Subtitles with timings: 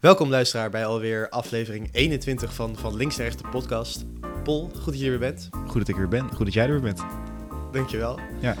[0.00, 4.04] Welkom luisteraar bij alweer aflevering 21 van, van Links naar Rechts de podcast.
[4.44, 5.48] Pol, goed dat je er weer bent.
[5.66, 6.34] Goed dat ik er weer ben.
[6.34, 7.02] Goed dat jij er weer bent.
[7.72, 8.18] Dankjewel.
[8.40, 8.56] Ja.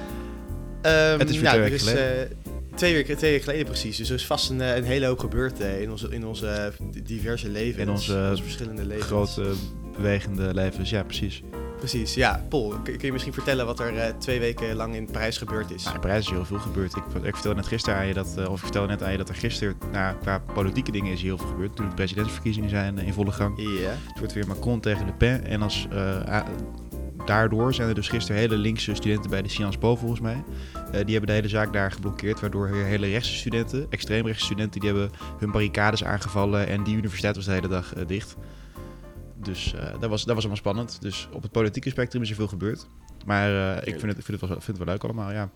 [0.82, 2.28] Ehm, Het is weer ja, twee weken geleden.
[2.74, 3.96] twee, weken, twee weken geleden precies.
[3.96, 6.72] Dus er is vast een, eh, een hele hoop gebeurd eh, in onze, in onze
[7.04, 7.82] diverse levens.
[7.82, 9.06] In onze, verschillende levens.
[9.06, 9.52] Grote,
[9.96, 10.90] bewegende levens.
[10.90, 11.42] Ja, precies.
[11.80, 12.44] Precies, ja.
[12.48, 15.82] Pol, kun, je misschien vertellen wat er eh, twee weken lang in Parijs gebeurd is?
[15.82, 16.96] Nou, in Parijs is heel veel gebeurd.
[16.96, 19.18] Ik, ik vertelde net gisteren aan je dat, eh, of ik vertelde net aan je
[19.18, 21.76] dat er gisteren, nou, qua politieke dingen is heel veel gebeurd.
[21.76, 23.58] Toen de presidentsverkiezingen zijn eh, in volle gang.
[23.58, 23.90] Ja.
[23.90, 25.44] Het wordt weer Macron tegen Le Pen.
[25.44, 25.88] En als,
[27.26, 30.44] daardoor zijn er dus gisteren hele linkse studenten bij de Sciences Po volgens mij.
[30.90, 32.40] Die hebben de hele zaak daar geblokkeerd.
[32.40, 36.66] Waardoor weer hele rechtse studenten, extreemrechtse studenten, die hebben hun barricades aangevallen.
[36.66, 38.36] En die universiteit was de hele dag dicht.
[39.42, 41.00] Dus eh, dat, was, dat was allemaal spannend.
[41.00, 42.86] Dus op het politieke spectrum is er veel gebeurd.
[43.26, 45.48] Maar eh, ik vind het, ik vind, het wel, vind het wel leuk allemaal, ja.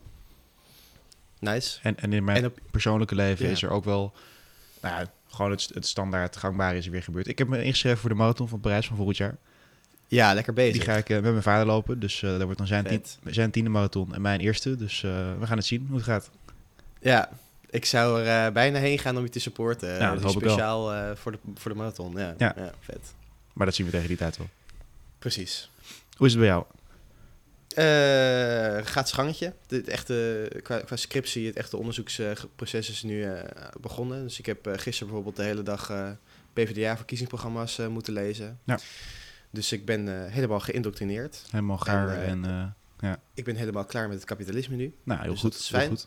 [1.38, 1.78] Nice.
[1.82, 3.50] En, en in mijn En op, persoonlijke leven Ja.
[3.52, 4.12] is er ook wel...
[4.82, 7.26] Nou ja, gewoon het, het standaard gangbare is er weer gebeurd.
[7.28, 9.36] Ik heb me ingeschreven voor de marathon van Parijs van volgend jaar.
[10.08, 10.72] ja, lekker bezig.
[10.72, 12.00] Die ga ik eh, met mijn vader lopen.
[12.00, 14.76] Dus dat wordt dan zijn, tien, zijn tiende marathon en mijn eerste.
[14.76, 16.30] Dus we gaan het zien hoe het gaat.
[17.00, 17.28] Ja,
[17.70, 19.88] ik zou er bijna heen gaan om je te supporten.
[19.88, 20.30] Ja, Eh, dat ik wel.
[20.52, 22.12] speciaal voor, de, voor de marathon.
[22.16, 22.52] Ja, Ja.
[22.56, 22.70] ja.
[22.80, 23.14] vet.
[23.54, 24.48] Maar dat zien we tegen die tijd wel.
[25.18, 25.70] Precies.
[26.16, 26.64] Hoe is het bij jou?
[27.68, 29.52] Eh gaat schangetje.
[29.68, 33.42] Het echte, qua, qua scriptie, het echte onderzoeksproces is nu eh,
[33.80, 34.22] begonnen.
[34.22, 35.92] Dus ik heb eh, gisteren bijvoorbeeld de hele dag
[36.52, 38.58] PvdA-verkiezingsprogramma's moeten lezen.
[38.64, 38.78] Ja.
[39.50, 41.42] Dus ik ben helemaal geïndoctrineerd.
[41.50, 42.74] Helemaal gaar En, en...
[43.00, 44.94] eh, Ik ben helemaal klaar met het kapitalisme nu.
[45.02, 45.52] nou, heel dus goed.
[45.52, 46.06] dat is heel goed.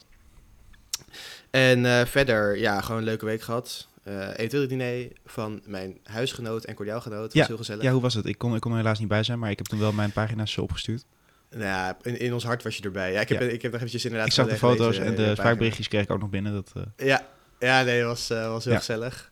[1.49, 3.86] En verder, ja, gewoon een leuke week gehad.
[4.07, 7.33] Eh eventueel diner van mijn huisgenoot en cordiaalgenoot.
[7.33, 7.83] Ja, was heel gezellig.
[7.83, 8.25] Ja, hoe was het?
[8.25, 10.11] Ik kon, ik kon er helaas niet bij zijn, maar ik heb toen wel mijn
[10.11, 11.05] pagina's opgestuurd.
[11.49, 13.11] Nou ja, in, in ons hart was je erbij.
[13.11, 13.47] Ja, ik heb, Ja.
[13.47, 14.27] ik heb nog eventjes inderdaad...
[14.27, 15.35] ik zag de foto's gelezen, en eh, de pagina.
[15.35, 16.53] spraakberichtjes kreeg ik ook nog binnen.
[16.53, 17.27] Dat, eh, Ja,
[17.59, 18.79] ja nee, dat was, eh, was heel Ja.
[18.79, 19.31] gezellig.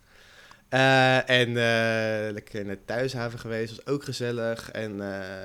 [1.25, 1.53] En
[2.33, 4.71] lekker in de thuishaven geweest, was ook gezellig.
[4.71, 4.95] En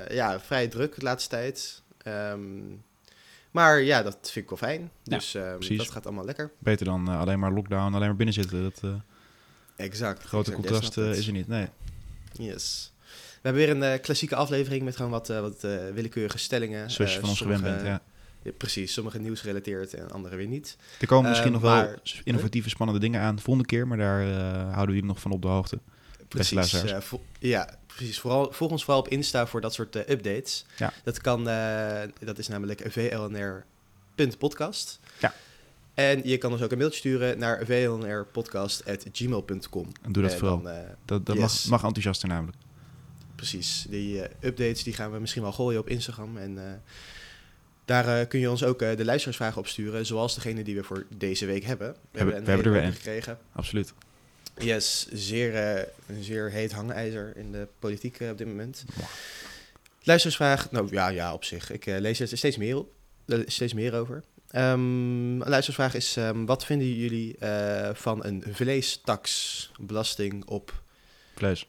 [0.09, 1.81] ja, vrij druk de laatste tijd.
[2.03, 2.39] Ehm,
[3.51, 4.91] maar ja, dat vind ik wel fijn.
[5.03, 5.77] Ja, Dus ehm, precies.
[5.77, 6.51] dat gaat allemaal lekker.
[6.59, 8.63] beter dan alleen maar lockdown, alleen maar binnen zitten.
[8.63, 8.81] Dat
[9.75, 10.23] Exact.
[10.23, 11.47] grote exact, contrast eh, is er niet.
[11.47, 11.67] Nee.
[12.33, 12.91] Yes.
[13.41, 15.61] We hebben weer een eh, klassieke aflevering met gewoon wat, eh, wat
[15.93, 16.91] willekeurige stellingen.
[16.91, 18.01] Zoals je van ons gewend bent, ja.
[18.43, 20.77] Ja, precies, sommige nieuwsgerelateerd en andere weer niet.
[20.99, 24.25] Er komen misschien Eh, nog wel innovatieve, spannende dingen aan de volgende keer, maar daar
[24.61, 25.79] houden we jullie nog van op de hoogte.
[26.27, 26.75] Precies.
[27.39, 28.19] ja, precies.
[28.19, 30.65] Vooral, volg ons vooral op Insta voor dat soort updates.
[30.77, 30.93] Ja.
[31.03, 31.43] Dat kan,
[32.19, 34.99] dat is namelijk vlnr.podcast.
[35.19, 35.33] Ja.
[36.09, 39.87] En je kan ons ook een mailtje sturen naar vlnrpodcast.gmail.com.
[40.01, 40.61] En doe dat En vooral.
[40.61, 41.41] dan, eh, Dat, dat yes.
[41.63, 42.57] mag, mag enthousiaster namelijk.
[43.35, 43.85] precies.
[43.89, 46.37] Die eh, updates die gaan we misschien wel gooien op Instagram.
[46.37, 46.73] En eh,
[47.85, 50.05] daar kun je ons ook de luisteraarsvragen opsturen.
[50.05, 51.95] Zoals degene die we voor deze week hebben.
[52.11, 53.37] We, hebben- een we hebben er weer hoop gekregen.
[53.51, 53.93] Absoluut.
[54.57, 55.55] Yes, zeer,
[56.07, 58.83] een zeer heet hangijzer in de politiek op dit moment.
[58.95, 59.07] Mwah.
[60.03, 61.71] Luistersvraag, nou ja, ja, op zich.
[61.71, 62.91] Ik lees er steeds meer, op,
[63.25, 64.23] er steeds meer over.
[64.51, 70.83] Ehm, een luistersvraag is, ehm, wat vinden jullie eh, van een vleestax, belasting op
[71.35, 71.67] Vlees.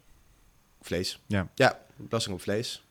[0.81, 1.20] vlees?
[1.26, 1.48] Ja.
[1.54, 2.84] Ja, belasting op vlees.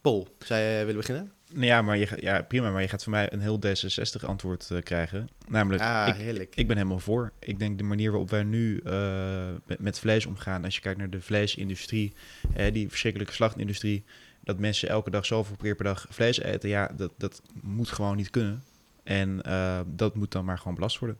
[0.00, 1.32] Pol, zou je willen beginnen?
[1.52, 4.70] Nou ja, maar je, ja, prima, maar je gaat van mij een heel D66 antwoord
[4.70, 5.28] eh, krijgen.
[5.48, 6.52] Namelijk, Ah, ik, heerlijk.
[6.56, 7.32] ik ben helemaal voor.
[7.38, 10.98] Ik denk de manier waarop wij nu eh, met, met vlees omgaan, als je kijkt
[10.98, 12.12] naar de vleesindustrie,
[12.54, 14.04] eh, die verschrikkelijke slachtindustrie,
[14.44, 18.16] dat mensen elke dag zoveel keer per dag vlees eten, ja, dat, dat moet gewoon
[18.16, 18.62] niet kunnen.
[19.06, 21.18] En eh, dat moet dan maar gewoon belast worden.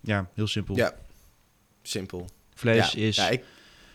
[0.00, 0.76] Ja, heel simpel.
[0.76, 0.94] Ja,
[1.82, 2.26] simpel.
[2.54, 3.16] Vlees ja, is...
[3.16, 3.44] Ja, ik,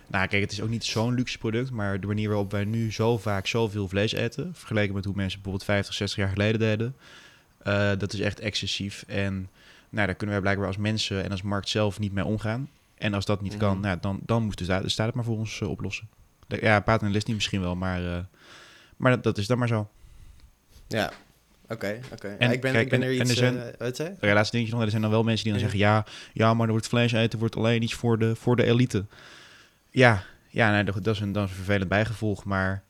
[0.07, 2.91] Nou, kijk, het is ook niet zo'n luxe product, maar de manier waarop wij nu
[2.91, 6.95] zo vaak zoveel vlees eten, vergeleken met hoe mensen bijvoorbeeld 50, 60 jaar geleden deden,
[7.57, 9.03] eh, dat is echt excessief.
[9.07, 9.49] En
[9.89, 12.69] nou, daar kunnen wij blijkbaar als mensen en als markt zelf niet mee omgaan.
[12.97, 13.81] En als dat niet kan, Mhm.
[13.81, 16.07] nou, dan, dan moet de staat, de staat het maar voor ons eh, oplossen.
[16.47, 18.27] Ja, paternalist niet misschien wel, maar,
[18.97, 19.89] maar dat, dat is dan maar zo.
[20.87, 21.11] ja,
[21.73, 22.27] oké, oké.
[22.27, 23.33] Ja, En ik ben, kijk, ik ben en- er en er iets...
[23.39, 24.27] zijn- eh, zei je?
[24.27, 26.65] Ja, laatste dingetje nog, er zijn dan wel mensen die dan zeggen, ja, ja, maar
[26.65, 29.05] er wordt vlees eten, wordt alleen iets voor de, voor de elite.
[29.89, 32.83] Ja, ja nee, dat dat is, een, dat is een vervelend bijgevolg, maar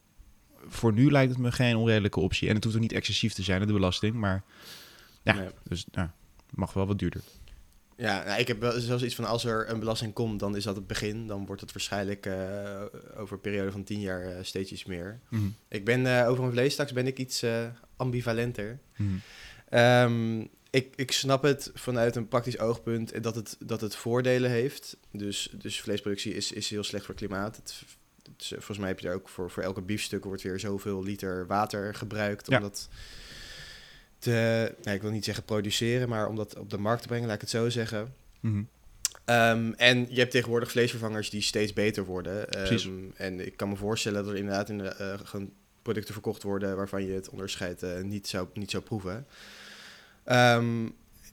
[0.67, 2.47] voor nu lijkt het me geen onredelijke optie.
[2.49, 4.43] En het hoeft ook niet excessief te zijn, de belasting, maar
[5.23, 5.47] ja, Nee.
[5.67, 6.07] dus nou,
[6.49, 7.21] mag wel wat duurder.
[7.97, 10.63] Ja, nou, ik heb wel zelfs iets van als er een belasting komt, dan is
[10.63, 11.27] dat het begin.
[11.27, 12.81] Dan wordt het waarschijnlijk eh,
[13.17, 15.19] over een periode van tien jaar eh, steeds iets meer.
[15.29, 15.43] Mhm.
[15.67, 17.65] Ik ben eh, over een vleestaks ben ik iets eh,
[17.95, 18.79] ambivalenter.
[18.97, 19.09] Mhm.
[19.69, 24.49] Ehm, ik, ik snap het vanuit een praktisch oogpunt en dat het, dat het voordelen
[24.51, 24.97] heeft.
[25.11, 27.55] Dus, dus vleesproductie is, is heel slecht voor klimaat.
[27.55, 27.81] Het,
[28.31, 31.03] het is- volgens mij heb je er ook voor, voor elke biefstuk wordt weer zoveel
[31.03, 32.47] liter water gebruikt.
[32.47, 32.59] Om Ja.
[32.59, 32.89] dat
[34.19, 37.25] te, nou, ik wil niet zeggen produceren, maar om dat op de markt te brengen,
[37.25, 38.13] laat ik het zo zeggen.
[38.39, 38.63] Mhm.
[39.25, 42.49] Ehm, en je hebt tegenwoordig vleesvervangers die steeds beter worden.
[42.49, 42.67] Ehm,
[43.15, 45.51] en ik kan me voorstellen dat er inderdaad in de, gewoon
[45.83, 49.25] producten verkocht worden waarvan je het onderscheid eh, niet, zou, niet zou proeven.
[50.23, 50.85] Ehm,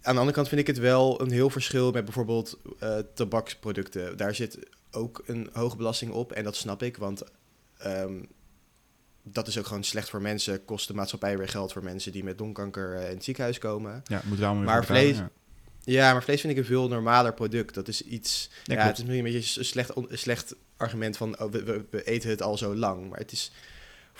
[0.02, 4.16] aan de andere kant vind ik het wel een heel verschil met bijvoorbeeld eh, tabaksproducten.
[4.16, 4.58] Daar zit
[4.90, 7.22] ook een hoge belasting op en dat snap ik, want
[7.78, 8.22] ehm,
[9.22, 10.64] dat is ook gewoon slecht voor mensen.
[10.64, 14.02] Kost de maatschappij weer geld voor mensen die met longkanker eh, in het ziekenhuis komen.
[14.04, 15.30] Ja, allemaal weer Maar betalen, vlees- ja.
[15.84, 17.74] Ja, maar vlees vind ik een veel normaler product.
[17.74, 18.50] Dat is iets.
[18.64, 21.62] Ja, het is misschien een beetje een slecht, on- een slecht argument van oh, we,
[21.62, 23.08] we, we eten het al zo lang.
[23.08, 23.52] Maar het is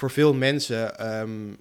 [0.01, 0.99] voor veel mensen.
[0.99, 1.55] ehm,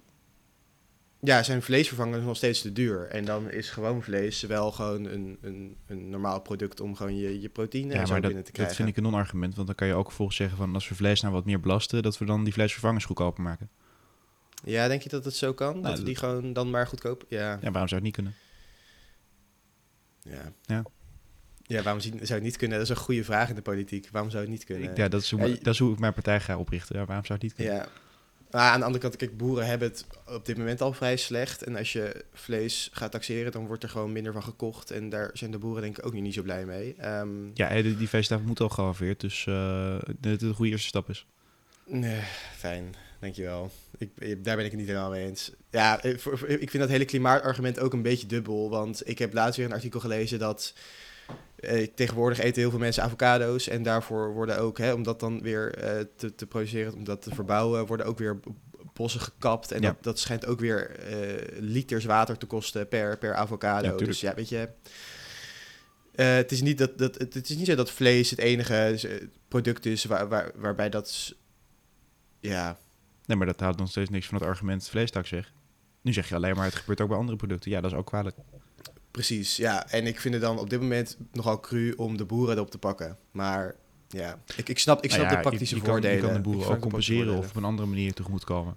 [1.22, 3.06] ja, zijn vleesvervangers nog steeds te duur.
[3.08, 7.40] En dan is gewoon vlees wel gewoon een, een, een normaal product om gewoon je,
[7.40, 8.76] je proteïne Ja, en zo maar dat, binnen te dat krijgen.
[8.76, 9.54] vind ik een non-argument.
[9.54, 12.02] Want dan kan je ook vervolgens zeggen van als we vlees nou wat meer belasten,
[12.02, 13.68] dat we dan die vleesvervangers goedkoper maken.
[14.64, 15.72] Ja, denk je dat het zo kan?
[15.74, 17.24] dat Nou, we die gewoon dan maar goedkoop...
[17.28, 18.34] Ja, Ja, waarom zou het niet kunnen?
[20.22, 20.52] ja.
[20.62, 20.82] Ja.
[21.62, 22.78] Ja, waarom zou het niet kunnen?
[22.78, 24.08] Dat is een goede vraag in de politiek.
[24.12, 24.96] Waarom zou het niet kunnen?
[24.96, 26.98] Ja, dat is, hoe, Ja, je- dat is hoe ik mijn partij ga oprichten.
[26.98, 27.74] Ja, waarom zou het niet kunnen?
[27.74, 27.88] Ja.
[28.50, 31.62] Maar aan de andere kant, kijk, boeren hebben het op dit moment al vrij slecht.
[31.62, 34.90] En als je vlees gaat taxeren, dan wordt er gewoon minder van gekocht.
[34.90, 36.94] En daar zijn de boeren denk ik ook niet zo blij mee.
[36.98, 39.20] Ehm, Ja, die, veestafel moet al gehalveerd.
[39.20, 41.26] Dus eh, dat het een goede eerste stap is.
[41.86, 42.20] Nee,
[42.56, 43.70] fijn, dankjewel.
[43.98, 45.50] Ik, daar ben ik het niet helemaal mee eens.
[45.70, 46.10] Ja, eh,
[46.60, 48.70] ik vind dat hele klimaatargument ook een beetje dubbel.
[48.70, 50.74] Want ik heb laatst weer een artikel gelezen dat...
[51.56, 53.68] eh, tegenwoordig eten heel veel mensen avocado's.
[53.68, 57.22] En daarvoor worden ook, hè, om dat dan weer eh, te, te produceren, om dat
[57.22, 58.40] te verbouwen, worden ook weer
[58.92, 59.72] bossen gekapt.
[59.72, 59.88] En Ja.
[59.88, 63.88] dat, dat schijnt ook weer eh, liters water te kosten per, per avocado.
[63.88, 64.68] Ja, dus ja, weet je...
[66.14, 69.26] eh, het, is niet dat, dat, het, is niet zo dat vlees het enige eh,
[69.48, 71.34] product is waar, waar, waarbij dat...
[72.40, 72.78] Ja,
[73.26, 75.52] Nee, maar dat haalt nog steeds niks van het argument vleestaks weg.
[76.00, 77.70] Nu zeg je alleen maar het gebeurt ook bij andere producten.
[77.70, 78.36] Ja, dat is ook kwalijk.
[79.10, 79.90] Precies, ja.
[79.90, 82.78] En ik vind het dan op dit moment nogal cru om de boeren erop te
[82.78, 83.18] pakken.
[83.30, 83.74] Maar
[84.08, 86.16] ja, ik, ik snap, ik snap Nou ja, de praktische je, je kan, voordelen.
[86.16, 88.76] Je kan de boeren ook compenseren of op een andere manier tegemoet komen.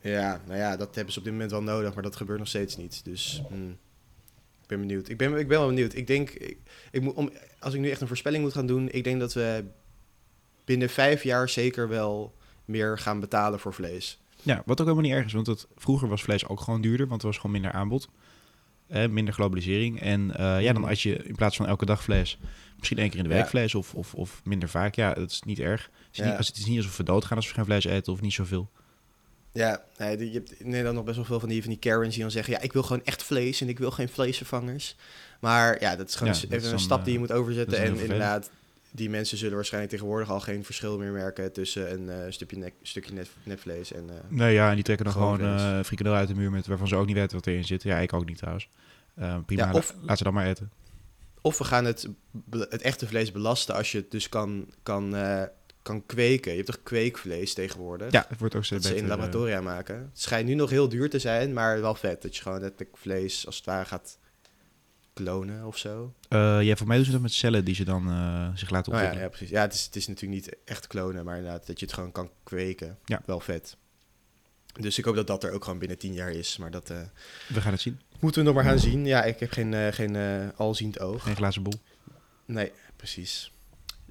[0.00, 2.48] Ja, nou ja, dat hebben ze op dit moment wel nodig, maar dat gebeurt nog
[2.48, 3.04] steeds niet.
[3.04, 3.70] Dus hmm,
[4.62, 5.08] ik ben benieuwd.
[5.08, 5.94] Ik ben, ik ben wel benieuwd.
[5.94, 6.56] Ik denk, ik,
[6.90, 9.32] ik moet, om, als ik nu echt een voorspelling moet gaan doen, ik denk dat
[9.32, 9.64] we
[10.64, 12.34] binnen vijf jaar zeker wel
[12.64, 14.20] meer gaan betalen voor vlees.
[14.42, 17.06] Ja, wat ook helemaal niet erg is, want het, vroeger was vlees ook gewoon duurder,
[17.08, 18.08] want er was gewoon minder aanbod.
[19.10, 20.00] Minder globalisering.
[20.00, 20.90] En eh, ja, dan Mhm.
[20.90, 22.38] als je in plaats van elke dag vlees,
[22.76, 23.48] misschien één keer in de week Ja.
[23.48, 25.82] vlees of, of, of minder vaak, ja, dat is niet erg.
[25.82, 26.24] Het is, Ja.
[26.28, 28.32] niet, als, het is niet alsof we doodgaan als we geen vlees eten of niet
[28.32, 28.70] zoveel.
[29.52, 32.12] Ja, nee, je hebt in Nederland nog best wel veel van die, van die Karens
[32.14, 32.52] die dan zeggen...
[32.52, 34.96] ja, ik wil gewoon echt vlees en ik wil geen vleesvervangers.
[35.40, 37.78] Maar ja, dat is gewoon Ja, even is een stap die je eh, moet overzetten.
[37.78, 38.50] En inderdaad,
[38.94, 41.52] die mensen zullen waarschijnlijk tegenwoordig al geen verschil meer merken...
[41.52, 44.10] tussen een eh, stukje, nek, stukje net, netvlees en...
[44.10, 46.88] eh, Nee, ja, en die trekken dan Gewoon gewoon frikandel uit de muur met waarvan
[46.88, 47.82] ze ook niet weten wat erin zit.
[47.82, 48.68] Ja, ik ook niet trouwens.
[49.46, 50.70] Prima, Ja, of- la- laat ze dan maar eten.
[51.40, 52.08] Of we gaan het,
[52.50, 55.14] het echte vlees belasten als je het dus kan, kan,
[55.82, 56.50] kan kweken.
[56.50, 58.12] Je hebt toch kweekvlees tegenwoordig?
[58.12, 59.08] Ja, het wordt ook Dat steeds ze in beter.
[59.16, 59.94] laboratoria maken.
[59.96, 62.22] Het schijnt nu nog heel duur te zijn, maar wel vet.
[62.22, 64.18] Dat je gewoon letterlijk vlees als het ware gaat
[65.12, 66.14] klonen of zo.
[66.28, 68.92] eh, ja, voor mij doen ze dat met cellen die ze dan eh, zich laten
[68.92, 69.22] Oh ja, ontwikkelen.
[69.22, 69.50] ja, precies.
[69.50, 72.12] Ja, het is, het is natuurlijk niet echt klonen, maar inderdaad dat je het gewoon
[72.12, 72.98] kan kweken.
[73.04, 73.22] Ja.
[73.26, 73.76] Wel vet.
[74.80, 76.56] Dus ik hoop dat dat er ook gewoon binnen tien jaar is.
[76.56, 76.98] Maar dat eh,
[77.48, 78.00] We gaan het zien.
[78.20, 79.06] moeten we nog maar gaan zien.
[79.06, 80.16] Ja, ik heb geen, geen
[80.56, 81.22] alziend oog.
[81.22, 81.72] Geen glazen bol.
[82.44, 83.52] Nee, precies.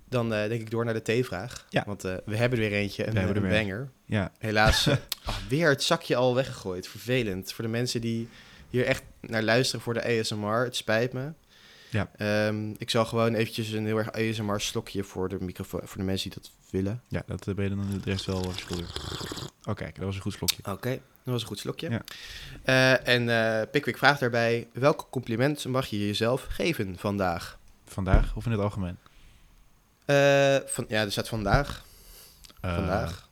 [0.09, 1.65] Dan denk ik door naar de theevraag.
[1.69, 1.83] Ja.
[1.86, 3.91] Want we hebben er weer eentje, een, We hebben een er banger.
[4.05, 4.88] Ja, Helaas,
[5.25, 6.88] ah, weer het zakje al weggegooid.
[6.88, 7.53] Vervelend.
[7.53, 8.29] Voor de mensen die
[8.72, 10.63] hier echt naar luisteren voor de ASMR.
[10.63, 11.32] Het spijt me.
[11.92, 12.10] Ja.
[12.18, 16.04] Ehm, ik zal gewoon eventjes een heel erg ASMR slokje voor de microfoon, voor de
[16.04, 17.01] mensen die dat willen.
[17.08, 19.50] ja dat eh, ben je dan de rest wel eh, schuldig.
[19.63, 20.72] Oh kijk, dat was een goed slokje.
[20.72, 21.90] Oké, dat was een goed slokje.
[21.90, 22.01] Ja.
[22.63, 27.60] Eh, en eh Pickwick vraagt daarbij, welk compliment mag je jezelf geven vandaag?
[27.86, 28.98] Vandaag of in het algemeen?
[30.66, 31.86] Van, ja, er staat vandaag.
[32.62, 33.30] Vandaag.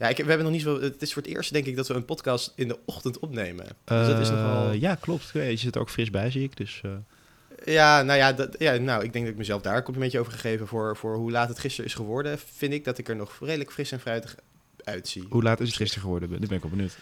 [0.00, 0.80] Ja, ik, we hebben nog niet zo.
[0.80, 3.66] Het is voor het eerst, denk ik, dat we een podcast in de ochtend opnemen.
[3.84, 4.72] Dus dat is eh, nogal.
[4.72, 5.30] Ja, klopt.
[5.32, 6.56] Je zit er ook fris bij, zie ik.
[6.56, 6.90] Dus eh,
[7.74, 10.32] Ja, nou ja, dat, ja, nou, ik denk dat ik mezelf daar een complimentje over
[10.32, 12.38] gegeven voor, voor hoe laat het gisteren is geworden.
[12.54, 14.36] Vind ik dat ik er nog redelijk fris en fruitig
[14.84, 15.26] uitzie.
[15.30, 16.30] hoe laat is het gisteren geworden?
[16.30, 16.96] Nu ben ik wel benieuwd.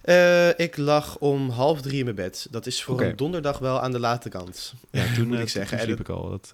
[0.00, 2.46] Eh, ik lag om half drie in mijn bed.
[2.50, 4.74] Dat is voor een donderdag wel aan de late kant.
[4.90, 5.78] Ja, toen, moet ik zeggen.
[5.78, 6.30] Toen En sliep ik al.
[6.30, 6.52] Dat,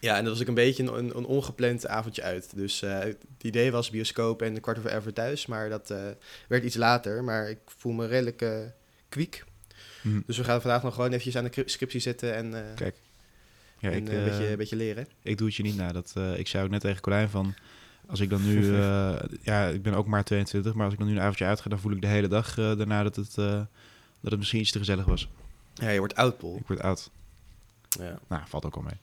[0.00, 2.50] Ja, en dat was ik een beetje een, een, een ongepland avondje uit.
[2.56, 5.46] Dus eh, het idee was bioscoop en een kwart over even thuis.
[5.46, 5.98] Maar dat eh,
[6.48, 7.24] werd iets later.
[7.24, 8.58] Maar ik voel me redelijk eh
[9.08, 9.44] kwiek.
[10.02, 12.96] hm, Dus we gaan vandaag nog gewoon eventjes aan de cri- scriptie zitten en, Kijk.
[13.78, 15.08] Ja, en ik, een, beetje, een beetje leren.
[15.22, 15.92] ik doe het je niet na.
[15.92, 17.54] Dat, ik zei ook net tegen Colijn van...
[18.06, 18.66] Als ik dan nu...
[19.50, 20.74] ja, ik ben ook maar 22.
[20.74, 21.68] Maar als ik dan nu een avondje uitga...
[21.70, 23.66] dan voel ik de hele dag daarna dat het, dat
[24.30, 25.28] het misschien iets te gezellig was.
[25.74, 26.56] Ja, je wordt oud, Paul.
[26.56, 27.10] Ik word oud.
[27.88, 28.18] Ja.
[28.28, 28.96] Nou, valt ook al mee.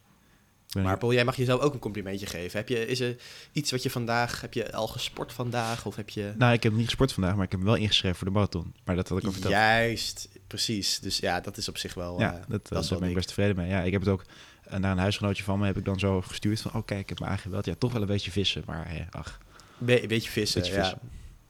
[0.73, 2.57] Maar Paul, jij mag jezelf ook een complimentje geven.
[2.59, 3.15] Heb je, is er
[3.51, 5.85] iets wat je vandaag, heb je al gesport vandaag?
[5.85, 6.33] Of heb je...
[6.37, 8.73] Nou, ik heb niet gesport vandaag, maar ik heb wel ingeschreven voor de marathon.
[8.85, 9.53] Maar dat had ik al verteld.
[9.53, 10.99] Juist, precies.
[10.99, 12.19] Dus ja, dat is op zich wel...
[12.19, 13.69] Ja, eh, dat, is dat, wel daar ben ik best tevreden mee.
[13.69, 14.23] Ja, ik heb het ook
[14.63, 17.09] eh, naar een huisgenootje van me heb ik dan zo gestuurd van, oh kijk, ik
[17.09, 17.65] heb me aangemeld.
[17.65, 19.37] Ja, toch wel een beetje vissen, maar hè, ach.
[19.77, 20.81] Be- beetje vissen, Beetje ja.
[20.81, 20.99] vissen.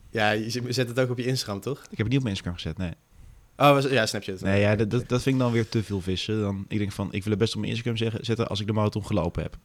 [0.09, 1.79] Ja, je zet- zet het ook op je Instagram, toch?
[1.79, 2.91] Ik heb het niet op mijn Instagram gezet, nee.
[3.57, 4.41] Oh, ja, snap je het.
[4.41, 6.41] Nee, ja, dat, dat, vind ik dan weer te veel vissen.
[6.41, 8.67] Dan, ik denk van, ik wil het best op mijn Instagram zeggen, zetten als ik
[8.67, 9.57] de marathon gelopen heb.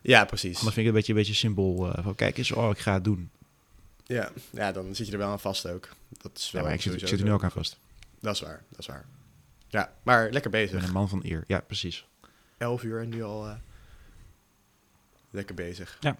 [0.00, 0.56] Ja, precies.
[0.56, 2.78] Anders vind ik het een beetje een beetje symbool eh, van, kijk eens, oh, ik
[2.78, 3.30] ga het doen.
[4.04, 4.30] Ja.
[4.50, 5.88] ja, dan zit je er wel aan vast ook.
[6.08, 7.78] Dat is Ja, wel maar ik zit, ik sowieso zit er nu ook aan vast.
[8.20, 9.06] Dat is waar, dat is waar.
[9.68, 10.86] Ja, maar lekker bezig.
[10.86, 11.44] een man van eer.
[11.46, 12.06] Ja, precies.
[12.58, 13.54] 11 uur en nu al eh,
[15.30, 15.96] lekker bezig.
[16.00, 16.16] Ja.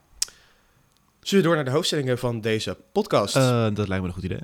[1.20, 3.36] Zullen we door naar de hoofdstellingen van deze podcast?
[3.36, 4.42] Eh, dat lijkt me een goed idee.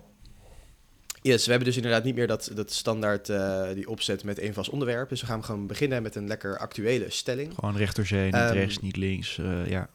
[1.32, 4.54] Yes, we hebben dus inderdaad niet meer dat, dat standaard eh, die opzet met één
[4.54, 5.08] vast onderwerp.
[5.08, 7.54] Dus we gaan gewoon beginnen met een lekker actuele stelling.
[7.54, 9.38] Gewoon recht door zee, niet Ehm, rechts, niet links.
[9.38, 9.88] eh, ja,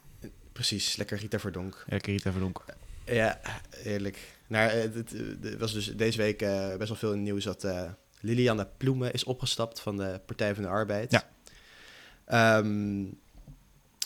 [0.51, 1.85] Precies, lekker Rita Verdonk.
[1.87, 2.65] ja, Rita Verdonk.
[3.05, 3.39] Ja,
[3.83, 4.17] eerlijk.
[4.47, 5.13] Nou, eh, het,
[5.57, 7.81] was dus deze week eh, best wel veel in het nieuws dat eh,
[8.19, 11.11] Liliana Ploemen is opgestapt van de Partij van de Arbeid.
[11.11, 11.29] Ja.
[12.25, 13.03] Ehm,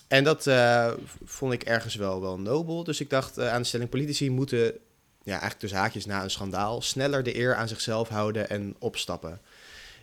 [0.07, 0.91] en dat eh,
[1.23, 2.83] vond ik ergens wel, wel nobel.
[2.83, 4.73] Dus ik dacht eh, aan de stelling: politici moeten,
[5.23, 9.41] ja, eigenlijk tussen haakjes na een schandaal, sneller de eer aan zichzelf houden en opstappen.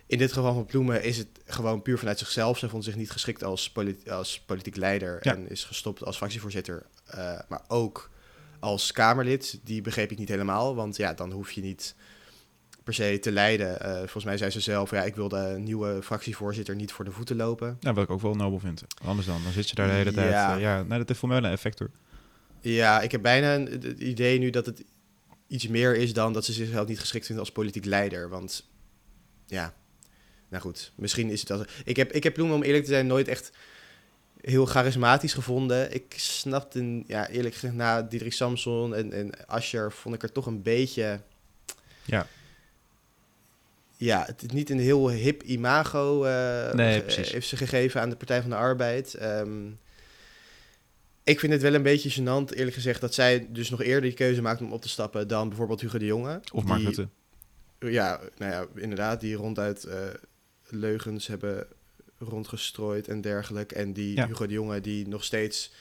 [0.07, 2.59] In dit geval van Ploemen is het gewoon puur vanuit zichzelf.
[2.59, 3.73] Zij vond zich niet geschikt als,
[4.09, 5.35] als politiek leider Ja.
[5.35, 6.87] en is gestopt als fractievoorzitter.
[7.07, 8.11] eh, maar ook
[8.59, 10.75] als Kamerlid, die begreep ik niet helemaal.
[10.75, 11.95] Want ja, dan hoef je niet
[12.85, 13.81] per se te leiden.
[13.81, 17.11] Eh, volgens mij zei ze zelf, ja, ik wil de nieuwe fractievoorzitter niet voor de
[17.11, 17.77] voeten lopen.
[17.81, 18.83] Nou, wat ik ook wel nobel vind.
[19.05, 20.31] Anders dan, dan zit je daar de hele tijd.
[20.31, 20.55] Ja.
[20.55, 21.91] eh, ja, nou, dat heeft voor mij een effect hoor.
[22.61, 24.85] Ja, ik heb bijna het idee nu dat het
[25.51, 28.29] iets meer is dan dat ze zichzelf niet geschikt vindt als politiek leider.
[28.29, 28.65] Want
[29.47, 29.75] ja,
[30.49, 31.67] nou goed, misschien is het als.
[31.85, 33.53] Ik heb, ik heb Ploemen, om eerlijk te zijn, nooit echt
[34.41, 35.95] heel charismatisch gevonden.
[35.95, 40.47] Ik snapte, ja, eerlijk gezegd, na Diederik Samson en, en Ascher vond ik er toch
[40.47, 41.21] een beetje.
[42.05, 42.27] Ja.
[43.97, 48.17] Ja, het is niet een heel hip imago eh, Nee, heeft ze gegeven aan de
[48.17, 49.15] Partij van de Arbeid.
[49.15, 49.69] Ehm,
[51.31, 54.13] ik vind het wel een beetje gênant, eerlijk gezegd, dat zij dus nog eerder die
[54.13, 56.41] keuze maakt om op te stappen dan bijvoorbeeld Hugo de Jonge.
[56.53, 57.09] Of Mark die-.
[57.79, 59.97] Ja, nou ja, inderdaad, die ronduit eh,
[60.69, 61.67] leugens hebben
[62.19, 63.75] rondgestrooid en dergelijke.
[63.75, 64.27] En die Ja.
[64.27, 65.73] Hugo de Jonge die nog steeds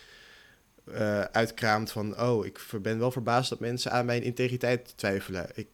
[0.93, 2.21] eh, uitkraamt van...
[2.21, 5.49] oh, ik ben wel verbaasd dat mensen aan mijn integriteit twijfelen.
[5.53, 5.67] Ik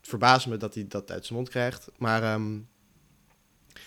[0.00, 1.88] verbaas me dat hij dat uit zijn mond krijgt.
[1.96, 2.58] Maar ehm,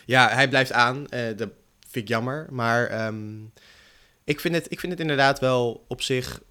[0.05, 1.09] ja, hij blijft aan.
[1.09, 2.47] eh, dat vind ik jammer.
[2.51, 3.41] Maar ehm,
[4.23, 6.41] ik, vind het, ik vind het inderdaad wel op zich...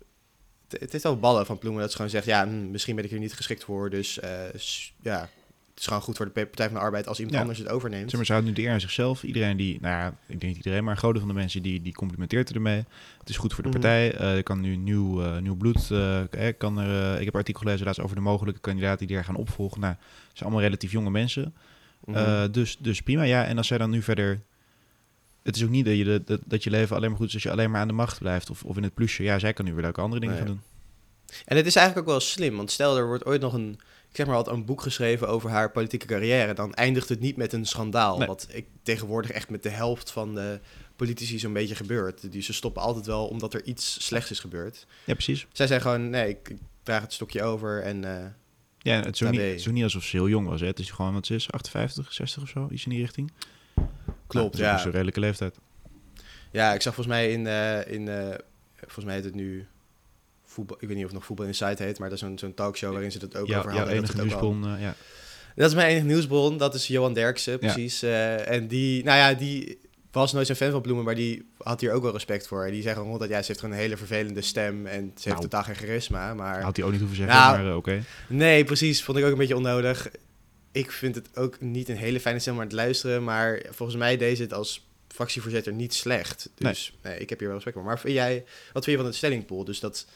[0.69, 2.27] Het, het is wel ballen van Ploemen dat ze gewoon zegt...
[2.27, 3.91] ja, hm, misschien ben ik er niet geschikt voor.
[3.91, 4.31] Dus eh,
[5.03, 5.21] ja,
[5.71, 7.07] het is gewoon goed voor de Partij van de Arbeid...
[7.07, 7.41] als iemand Ja.
[7.41, 8.05] anders het overneemt.
[8.09, 9.23] Zeg maar, ze houdt nu de eer aan zichzelf.
[9.23, 11.63] Iedereen die, nou ja, ik denk niet iedereen, maar een groot deel van de mensen
[11.63, 12.85] die, die complimenteert er ermee.
[13.19, 13.79] Het is goed voor de Mhm.
[13.81, 14.15] partij.
[14.15, 15.91] Eh, er kan nu nieuw, eh, nieuw bloed.
[15.91, 19.37] eh, kan er, ik heb artikel gelezen laatst over de mogelijke kandidaten die er gaan
[19.37, 19.81] opvolgen.
[19.81, 20.03] Nou, het
[20.33, 21.55] zijn allemaal relatief jonge mensen.
[22.05, 22.51] Mhm.
[22.51, 23.23] Dus, dus prima.
[23.23, 24.41] Ja, en als zij dan nu verder.
[25.43, 27.35] Het is ook niet dat je, de, dat, dat je leven alleen maar goed is
[27.35, 28.51] als je alleen maar aan de macht blijft.
[28.51, 29.23] Of, of in het plusje.
[29.23, 30.45] Ja, zij kan nu weer leuke andere dingen Nee.
[30.47, 30.65] gaan doen.
[31.45, 33.71] En het is eigenlijk ook wel slim, want stel er wordt ooit nog een,
[34.11, 37.37] ik zeg maar wat, een boek geschreven over haar politieke carrière, dan eindigt het niet
[37.37, 38.19] met een schandaal.
[38.19, 38.27] Nee.
[38.27, 40.61] Wat ik tegenwoordig echt met de helft van de
[40.97, 42.33] politici zo'n beetje gebeurt.
[42.33, 44.87] Die ze stoppen altijd wel omdat er iets slechts is gebeurd.
[45.05, 45.47] Ja, precies.
[45.53, 48.27] Zij zijn gewoon, nee, ik, ik draag het stokje over en eh,
[48.79, 50.61] Ja, het is, ook niet, het is ook niet alsof ze heel jong was.
[50.61, 50.67] Hè.
[50.67, 52.69] Het is gewoon, wat ze is, 58, 60 of zo.
[52.71, 53.33] Iets in die richting.
[54.41, 54.57] Klopt.
[54.59, 54.85] Dat is ja.
[54.87, 55.59] een redelijke leeftijd.
[56.51, 58.35] ja, ik zag volgens mij in, eh, in eh,
[58.81, 59.67] volgens mij heet het nu
[60.45, 62.55] voetbal, ik weet niet of het nog Voetbal Insight heet, maar dat is zo'n zo'n
[62.55, 63.89] talkshow waarin ze het ook Ja, over hadden.
[63.95, 64.95] en dat enige al- nieuwsbron, eh, ja.
[65.57, 68.03] Dat is mijn enige nieuwsbron, dat is Johan Derksen, precies.
[68.03, 69.79] Eh, en die, nou ja, die
[70.11, 72.65] was nooit zo'n fan van Bloemen, maar die had hier ook wel respect voor.
[72.65, 75.11] En die zeggen gewoon dat ja, ze heeft gewoon een hele vervelende stem en ze
[75.15, 75.41] heeft Nou.
[75.41, 76.35] totaal geen charisma.
[76.35, 78.03] Maar Had hij ook niet hoeven zeggen, Nou, maar oké.
[78.29, 80.11] nee, precies, vond ik ook een beetje onnodig.
[80.73, 83.99] Ik vind het ook niet een hele fijne stem om naar te luisteren, maar volgens
[83.99, 86.51] mij deed ze het als fractievoorzitter niet slecht.
[86.55, 87.19] Dus nee.
[87.19, 87.87] ik heb hier wel respect voor.
[87.87, 89.65] Maar vind jij, wat vind je van het stellingpool?
[89.65, 90.07] Dus dat,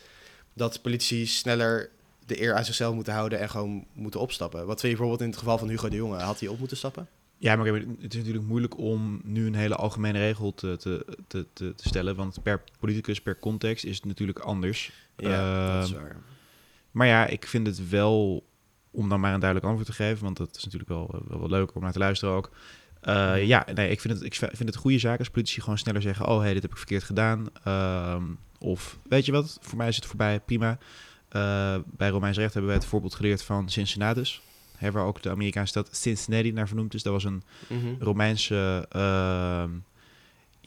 [0.53, 1.91] dat politici sneller
[2.27, 4.67] de eer aan zichzelf moeten houden en gewoon moeten opstappen.
[4.67, 6.19] Wat vind je bijvoorbeeld in het geval van Hugo de Jonge?
[6.19, 7.09] Had hij op moeten stappen?
[7.39, 11.47] Ja, maar het is natuurlijk moeilijk om nu een hele algemene regel te, te, te,
[11.53, 12.17] te, te stellen.
[12.17, 14.93] Want per politicus, per context is het natuurlijk anders.
[15.17, 16.17] Ja, dat is Ehm, waar.
[16.91, 18.45] Maar ja, ik vind het wel,
[18.97, 21.39] om dan maar een duidelijk antwoord te geven, want dat is natuurlijk wel, eh, wel,
[21.39, 22.51] wel leuk om naar te luisteren ook.
[23.09, 26.03] Uh, ja, nee, ik vind, het, ik vind het goede zaak als politici gewoon sneller
[26.03, 27.47] zeggen: Oh, hey, dit heb ik verkeerd gedaan.
[27.67, 28.17] Uh,
[28.59, 30.79] of weet je wat, voor mij is het voorbij, prima.
[31.33, 34.43] Uh, bij Romeins recht hebben wij het voorbeeld geleerd van Cincinnatus.
[34.77, 37.03] Hè, waar ook de Amerikaanse stad Cincinnati naar vernoemd is.
[37.03, 37.97] Dat was een mm -hmm.
[38.01, 39.65] Romeinse uh,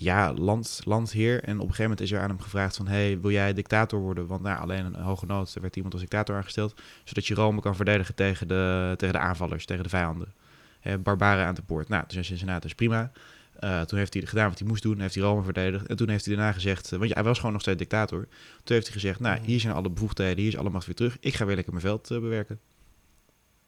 [0.01, 1.43] ja, land, landheer.
[1.43, 2.87] En op een gegeven moment is er aan hem gevraagd van...
[2.87, 4.27] hey, wil jij dictator worden?
[4.27, 6.81] Want nou, alleen een hoge nood er werd iemand als dictator aangesteld...
[7.03, 10.33] zodat je Rome kan verdedigen tegen de, tegen de aanvallers, tegen de vijanden.
[10.79, 11.89] Hè, barbaren aan de poort.
[11.89, 13.11] Nou, toen zei Cincinnatus is prima.
[13.59, 15.85] Uh, toen heeft hij gedaan wat hij moest doen, heeft hij Rome verdedigd.
[15.85, 18.27] En toen heeft hij daarna gezegd, uh, want ja, hij was gewoon nog steeds dictator.
[18.63, 21.17] Toen heeft hij gezegd, nou, hier zijn alle bevoegdheden, hier is alle macht weer terug.
[21.19, 22.59] Ik ga weer lekker mijn veld uh, bewerken.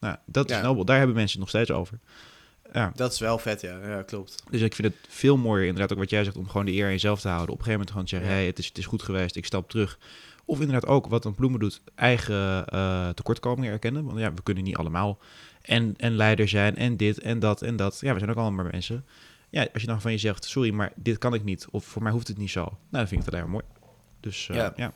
[0.00, 0.84] Nou, dat is nobel.
[0.84, 1.98] Daar hebben mensen het nog steeds over.
[2.72, 3.78] Ja, Dat is wel vet, ja.
[3.88, 4.42] Ja, klopt.
[4.50, 6.84] dus ik vind het veel mooier, inderdaad, ook wat jij zegt, om gewoon de eer
[6.84, 7.52] aan jezelf te houden.
[7.54, 9.44] Op een gegeven moment gewoon te zeggen, hey, het is, het is goed geweest, ik
[9.44, 9.98] stap terug.
[10.44, 14.04] Of inderdaad ook, wat een Ploemen doet, eigen eh, tekortkomingen erkennen.
[14.04, 15.18] Want ja, we kunnen niet allemaal
[15.62, 17.98] en, en leider zijn en dit en dat en dat.
[18.00, 19.04] Ja, we zijn ook allemaal maar mensen.
[19.50, 21.66] Ja, als je dan van je zegt, sorry, maar dit kan ik niet.
[21.70, 22.60] Of voor mij hoeft het niet zo.
[22.60, 23.64] Nou, dan vind ik het alleen maar mooi.
[24.20, 24.72] Dus eh, Ja.
[24.76, 24.92] ja.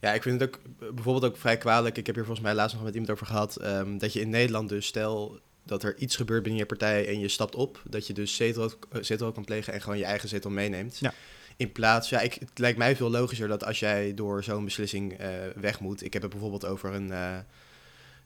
[0.00, 1.96] Ja, ik vind het ook eh, bijvoorbeeld ook vrij kwalijk.
[1.96, 3.56] Ik heb hier volgens mij laatst nog met iemand over gehad.
[3.56, 7.20] ehm, dat je in Nederland dus, stel dat er iets gebeurt binnen je partij en
[7.20, 7.82] je stapt op.
[7.84, 10.98] Dat je dus zetelrood, eh, zetelrood kan plegen en gewoon je eigen zetel meeneemt.
[10.98, 11.12] Ja.
[11.56, 15.12] In plaats, ja, ik, het lijkt mij veel logischer dat als jij door zo'n beslissing
[15.18, 16.04] eh, weg moet.
[16.04, 17.12] Ik heb het bijvoorbeeld over een.
[17.12, 17.38] eh,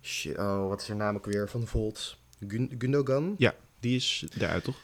[0.03, 2.17] shit, oh, wat is er namelijk weer van Volt?
[2.49, 3.37] Gun- Gundogan?
[3.81, 4.77] Die is eruit, toch?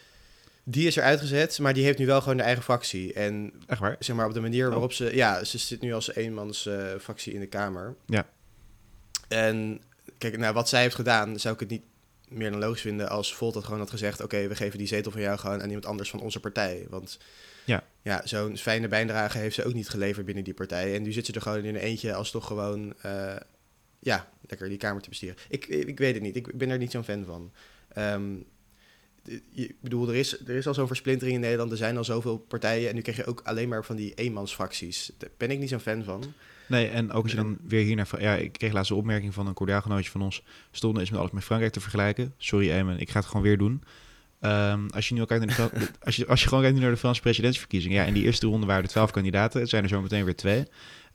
[0.64, 3.12] Die is eruit gezet, maar die heeft nu wel gewoon de eigen fractie.
[3.12, 3.96] En Echt waar?
[3.99, 4.70] zeg maar op de manier Oh.
[4.73, 5.14] waarop ze...
[5.16, 7.94] Ja, ze zit nu als eenmans eh fractie in de Kamer.
[8.06, 8.26] Ja.
[9.28, 9.80] En
[10.18, 11.82] kijk, nou, wat zij heeft gedaan, zou ik het niet
[12.28, 14.23] meer dan logisch vinden als Volt dat gewoon had gezegd...
[14.23, 16.87] oké, we geven die zetel van jou gewoon aan iemand anders van onze partij.
[16.90, 17.19] Want
[17.64, 17.85] Ja.
[18.02, 20.95] ja, zo'n fijne bijdrage heeft ze ook niet geleverd binnen die partij.
[20.95, 22.95] En nu zit ze er gewoon in een eentje als toch gewoon...
[23.02, 23.37] eh,
[23.99, 25.38] ja, lekker die Kamer te bestieren.
[25.49, 27.52] Ik, ik weet het niet, ik ben er niet zo'n fan van.
[27.88, 28.35] Ehm,
[29.52, 31.71] ik bedoel, er is, er is al zo'n versplintering in Nederland.
[31.71, 32.88] Er zijn al zoveel partijen.
[32.88, 35.11] En nu krijg je ook alleen maar van die eenmansfracties.
[35.19, 36.35] Daar ben ik niet zo'n fan van.
[36.66, 38.09] Nee, en ook als je dan weer hier naar...
[38.18, 40.42] Ja, ik kreeg laatst een opmerking van een cordiaalgenootje van ons.
[40.71, 42.35] Stonden is met alles met Frankrijk te vergelijken.
[42.37, 43.83] Sorry, Eamon, ik ga het gewoon weer doen.
[44.40, 46.83] Ehm, als, je nu al kijkt naar de, als, je, als je gewoon kijkt nu
[46.83, 47.97] naar de Franse presidentsverkiezingen.
[47.97, 49.61] Ja, in die eerste ronde waren er twaalf kandidaten.
[49.61, 50.64] Het zijn er zo meteen weer twee.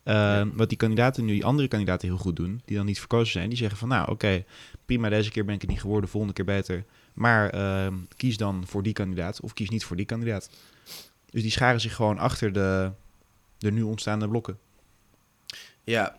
[0.02, 3.32] Ehm, Wat die kandidaten nu, die andere kandidaten heel goed doen, die dan niet verkozen
[3.32, 4.44] zijn, die zeggen van nou oké,
[4.86, 6.84] prima, deze keer ben ik het niet geworden, volgende keer beter.
[7.12, 10.50] Maar ehm, kies dan voor die kandidaat of kies niet voor die kandidaat.
[11.30, 12.90] Dus die scharen zich gewoon achter de,
[13.58, 14.58] de nu ontstaande blokken.
[15.84, 16.16] Ja.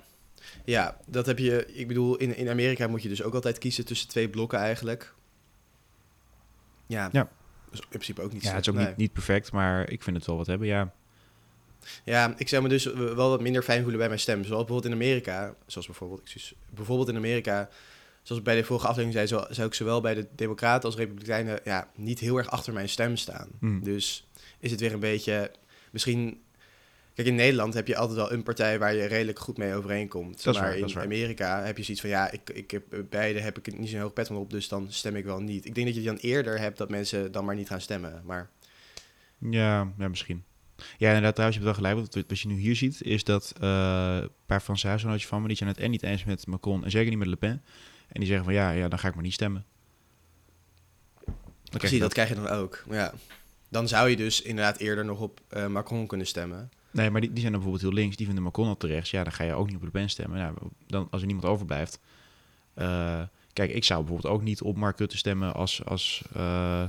[0.65, 1.73] Ja, dat heb je...
[1.73, 5.13] Ik bedoel, in, in Amerika moet je dus ook altijd kiezen tussen twee blokken eigenlijk.
[6.87, 7.09] Ja.
[7.11, 7.29] Ja.
[7.69, 10.15] Dus in principe ook niet Ja, het is ook niet, niet perfect, maar ik vind
[10.15, 10.93] het wel wat hebben, ja.
[12.03, 14.43] Ja, ik zou me dus wel wat minder fijn voelen bij mijn stem.
[14.43, 17.69] Zoals bijvoorbeeld in Amerika, zoals bijvoorbeeld, bijvoorbeeld in Amerika,
[18.21, 21.59] zoals bij de vorige aflevering zei, zou, zou ik zowel bij de Democraten als Republikeinen
[21.63, 23.49] ja, niet heel erg achter mijn stem staan.
[23.59, 23.83] Hmm.
[23.83, 24.27] Dus
[24.59, 25.51] is het weer een beetje,
[25.91, 26.41] misschien,
[27.23, 30.43] kijk in Nederland heb je altijd wel een partij waar je redelijk goed mee overeenkomt.
[30.43, 30.99] Dat maar waar, dat in.
[30.99, 33.99] Amerika heb je zoiets van, ja, ik, ik heb, bij beide heb ik niet zo'n
[33.99, 35.65] hoog pet op, dus dan stem ik wel niet.
[35.65, 38.49] Ik denk dat je dan eerder hebt dat mensen dan maar niet gaan stemmen, maar
[39.37, 40.43] Ja, ja, misschien.
[40.97, 42.13] Ja, inderdaad, trouwens, je hebt wel gelijk.
[42.13, 45.47] Wat, wat je nu hier ziet, is dat eh, een paar Franse huisgenootjes van me...
[45.47, 47.63] die zijn het en niet eens met Macron en zeker niet met Le Pen.
[48.07, 49.65] En die zeggen van, ja, ja dan ga ik maar niet stemmen.
[51.25, 52.83] Dan Precies, je dat krijg je dan ook.
[52.89, 53.13] Ja.
[53.69, 56.71] Dan zou je dus inderdaad eerder nog op eh, Macron kunnen stemmen.
[56.91, 58.15] Nee, maar die, die zijn dan bijvoorbeeld heel links.
[58.15, 59.09] Die vinden al terecht.
[59.09, 60.37] Ja, dan ga je ook niet op Le Pen stemmen.
[60.37, 60.53] Nou,
[60.87, 61.99] dan, als er niemand overblijft...
[62.73, 63.21] eh,
[63.53, 65.53] kijk, ik zou bijvoorbeeld ook niet op Mark Rutte stemmen...
[65.53, 66.83] als, als, eh,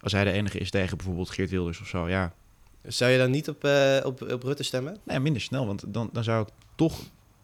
[0.00, 2.08] als hij de enige is tegen bijvoorbeeld Geert Wilders of zo.
[2.08, 2.34] Ja,
[2.82, 4.96] Zou je dan niet op, eh, op, op Rutte stemmen?
[5.02, 7.00] Nee, minder snel, want dan, dan zou ik toch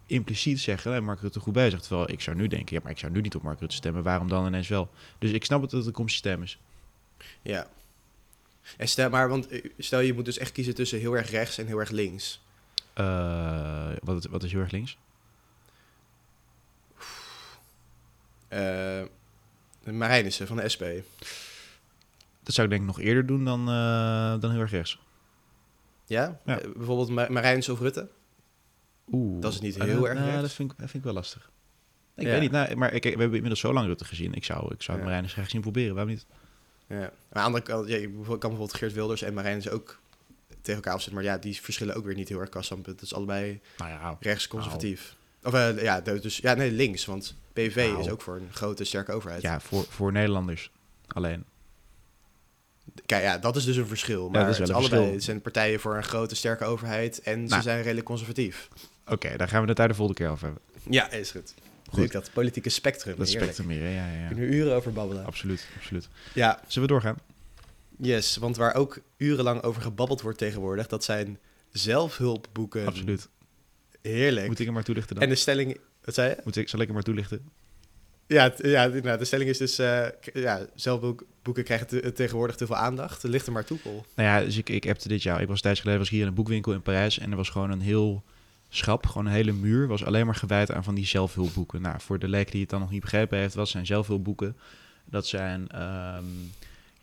[0.06, 1.80] impliciet zeggen, nee, Mark Rutte goed bezig.
[1.80, 4.02] Terwijl ik zou nu denken, ja, maar ik zou nu niet op Mark Rutte stemmen.
[4.02, 4.90] Waarom dan ineens wel?
[5.18, 6.58] Dus ik snap het dat het een comsysteem is.
[7.42, 7.66] Ja.
[8.76, 11.58] En stel maar, want eh, stel je moet dus echt kiezen tussen heel erg rechts
[11.58, 12.42] en heel erg links.
[12.92, 14.98] Eh, wat, wat is heel erg links?
[18.48, 19.02] Eh
[19.84, 20.84] Marijnissen van de SP.
[22.42, 23.66] Dat zou ik denk ik nog eerder doen dan,
[24.40, 24.98] dan heel erg rechts.
[26.06, 26.40] Ja?
[26.44, 26.60] Ja.
[26.76, 28.08] Bijvoorbeeld Ma Marijnissen of Rutte?
[29.12, 29.42] Oeh.
[29.42, 30.40] Dat is niet Eh, heel erg nou, rechts.
[30.42, 31.50] dat vind, ik, dat vind ik wel lastig.
[32.14, 32.30] Ik Ja.
[32.30, 34.34] weet niet, nou, maar ik, we hebben inmiddels zo lang Rutte gezien.
[34.34, 35.04] Ik zou, ik zou Ja.
[35.04, 36.26] Marijnissen graag zien proberen, waarom niet?
[36.88, 36.96] Ja.
[36.98, 39.98] Maar aan de andere kant, ja, kan bijvoorbeeld Geert Wilders en Marijnissen ook
[40.48, 41.14] tegen elkaar afzetten.
[41.22, 43.00] Maar ja, die verschillen ook weer niet heel erg qua standpunt.
[43.00, 45.16] Het is allebei Nou ja, rechtsconservatief.
[45.42, 47.04] Of eh, ja, dus ja, nee, links.
[47.04, 48.00] Want Nou.
[48.00, 49.42] is ook voor een grote, sterke overheid.
[49.42, 50.70] ja voor, voor Nederlanders
[51.06, 51.44] alleen.
[53.06, 54.28] Kijk, ja, dat is dus een verschil.
[54.30, 55.12] Maar is het, allebei, verschil.
[55.14, 57.20] het zijn partijen voor een grote, sterke overheid.
[57.20, 57.62] En ze Nou.
[57.62, 58.68] zijn redelijk conservatief.
[59.06, 60.62] Oké, daar gaan we het daar de volgende keer over hebben.
[60.90, 61.54] Ja, is goed.
[61.90, 62.12] Goed.
[62.12, 63.16] Dat politieke spectrum.
[63.16, 63.52] Dat heerlijk.
[63.52, 63.94] spectrum meer, hè?
[63.94, 64.26] ja, ja, We ja.
[64.26, 65.24] kunnen er uren over babbelen.
[65.24, 66.08] Absoluut, absoluut.
[66.34, 67.16] Ja, Zullen we doorgaan?
[67.98, 68.36] yes.
[68.36, 71.38] Want waar ook urenlang over gebabbeld wordt tegenwoordig, dat zijn
[71.72, 72.86] zelfhulpboeken.
[72.86, 73.28] Absoluut.
[74.02, 74.46] Heerlijk.
[74.46, 75.24] Moet ik hem maar toelichten dan?
[75.24, 76.36] En de stelling, wat zei je?
[76.44, 77.48] Moet ik, zal ik hem maar toelichten?
[78.26, 79.76] Ja, ja nou, de stelling is dus,
[80.20, 83.22] k- ja, zelfboeken krijgen te- tegenwoordig te veel aandacht.
[83.22, 84.06] Ligt er maar toe, Paul.
[84.16, 85.40] Nou ja, dus ik, ik appte dit jaar.
[85.40, 87.18] Ik was tijdje geleden was hier in een boekwinkel in Parijs.
[87.18, 88.24] En er was gewoon een heel
[88.68, 89.86] schap, gewoon een hele muur.
[89.86, 91.82] Was alleen maar gewijd aan van die zelfhulpboeken.
[91.82, 94.56] Nou, voor de leek die het dan nog niet begrepen heeft, wat zijn zelfhulpboeken?
[95.04, 96.24] Dat zijn ehm,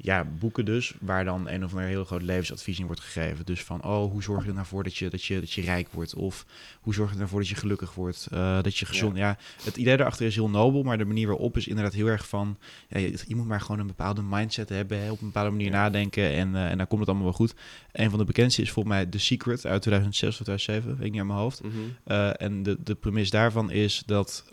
[0.04, 3.46] ja, boeken dus, waar dan een of ander heel groot levensadvies in wordt gegeven.
[3.46, 5.62] Dus van, oh, hoe zorg je er nou voor dat je, dat je, dat je
[5.62, 6.16] rijk wordt?
[6.16, 6.46] Of
[6.82, 8.28] hoe zorg je er nou voor dat je gelukkig wordt?
[8.32, 9.18] Eh, dat je gezond...
[9.18, 9.38] Ja.
[9.64, 12.58] het idee daarachter is heel nobel, maar de manier waarop is inderdaad heel erg van...
[12.88, 15.72] Ja, je, je moet maar gewoon een bepaalde mindset hebben, hè, op een bepaalde manier
[15.72, 15.72] Ja.
[15.72, 17.54] nadenken en, eh, en dan komt het allemaal wel goed.
[17.92, 21.12] Een van de bekendste is volgens mij The Secret uit 2006 of 2007, weet ik
[21.12, 21.62] niet aan mijn hoofd.
[22.04, 24.46] Eh, en de, de premis daarvan is dat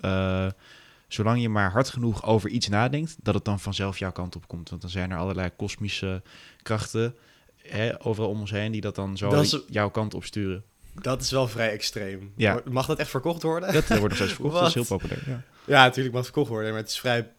[1.13, 4.49] zolang je maar hard genoeg over iets nadenkt, dat het dan vanzelf jouw kant op
[4.49, 4.69] komt.
[4.71, 6.23] Want dan zijn er allerlei kosmische
[6.63, 7.15] krachten
[7.57, 10.65] hè, overal om ons heen die dat dan zo Dat is- jouw kant op sturen.
[10.95, 12.33] Dat is wel vrij extreem.
[12.37, 12.61] Ja.
[12.71, 13.73] Mag dat echt verkocht worden?
[13.73, 15.23] Dat wordt nog steeds verkocht, dat is heel populair.
[15.27, 15.43] Ja.
[15.67, 17.31] Ja, natuurlijk mag het verkocht worden, maar het is vrij...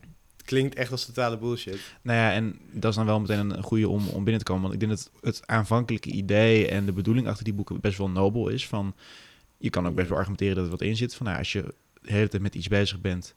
[0.45, 1.79] Klinkt echt als totale bullshit.
[2.01, 4.61] Nou ja, en dat is dan wel meteen een goede om, om binnen te komen.
[4.61, 8.09] Want ik denk dat het aanvankelijke idee en de bedoeling achter die boeken best wel
[8.09, 8.67] nobel is.
[8.67, 8.95] Van,
[9.57, 11.15] je kan ook best wel argumenteren dat er wat in zit.
[11.15, 13.35] Van, nou, als je de hele tijd met iets bezig bent,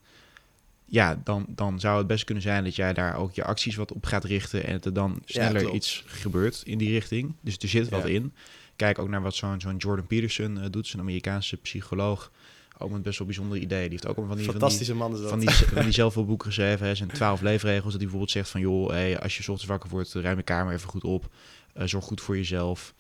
[0.95, 3.93] ja, dan, dan zou het best kunnen zijn dat jij daar ook je acties wat
[3.93, 4.65] op gaat richten.
[4.65, 7.35] En dat er dan sneller iets gebeurt in die richting.
[7.41, 8.09] Dus er zit wat Ja.
[8.09, 8.33] in.
[8.77, 12.31] Kijk ook naar wat zo'n zo'n Jordan Peterson eh, doet, zo'n Amerikaanse psycholoog.
[12.79, 13.83] Ook met best wel bijzondere ideeën.
[13.83, 16.47] Die heeft ook al van die, van die Fantastische man van die, van die zelfhulpboeken
[16.47, 16.87] geschreven.
[16.87, 17.83] Er zijn twaalf leefregels.
[17.83, 18.61] Dat hij bijvoorbeeld zegt van...
[18.61, 21.29] joh, hey, als je 's ochtends wakker wordt, ruim je kamer even goed op.
[21.73, 22.95] Eh, zorg goed voor jezelf.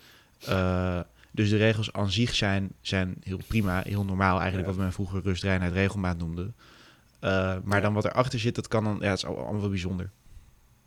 [0.47, 3.83] Eh, dus de regels aan zich zijn, zijn heel prima.
[3.87, 4.75] Heel normaal eigenlijk Ja.
[4.75, 6.53] wat men vroeger rust, reinheid, regelmaat noemde.
[7.25, 8.99] Eh, maar dan wat erachter zit, dat kan dan...
[9.01, 10.11] Ja, het is al- allemaal wel bijzonder.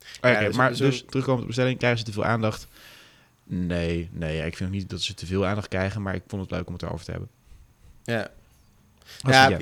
[0.00, 1.78] Oh, Ja, oké, zo- maar dus terugkomen op de bestelling.
[1.78, 2.66] Krijgen ze te veel aandacht?
[3.44, 4.36] Nee, nee.
[4.36, 6.02] ja, ik vind ook niet dat ze te veel aandacht krijgen.
[6.02, 7.28] Maar ik vond het leuk om het erover te hebben.
[8.04, 8.30] Ja,
[9.22, 9.58] Als ja,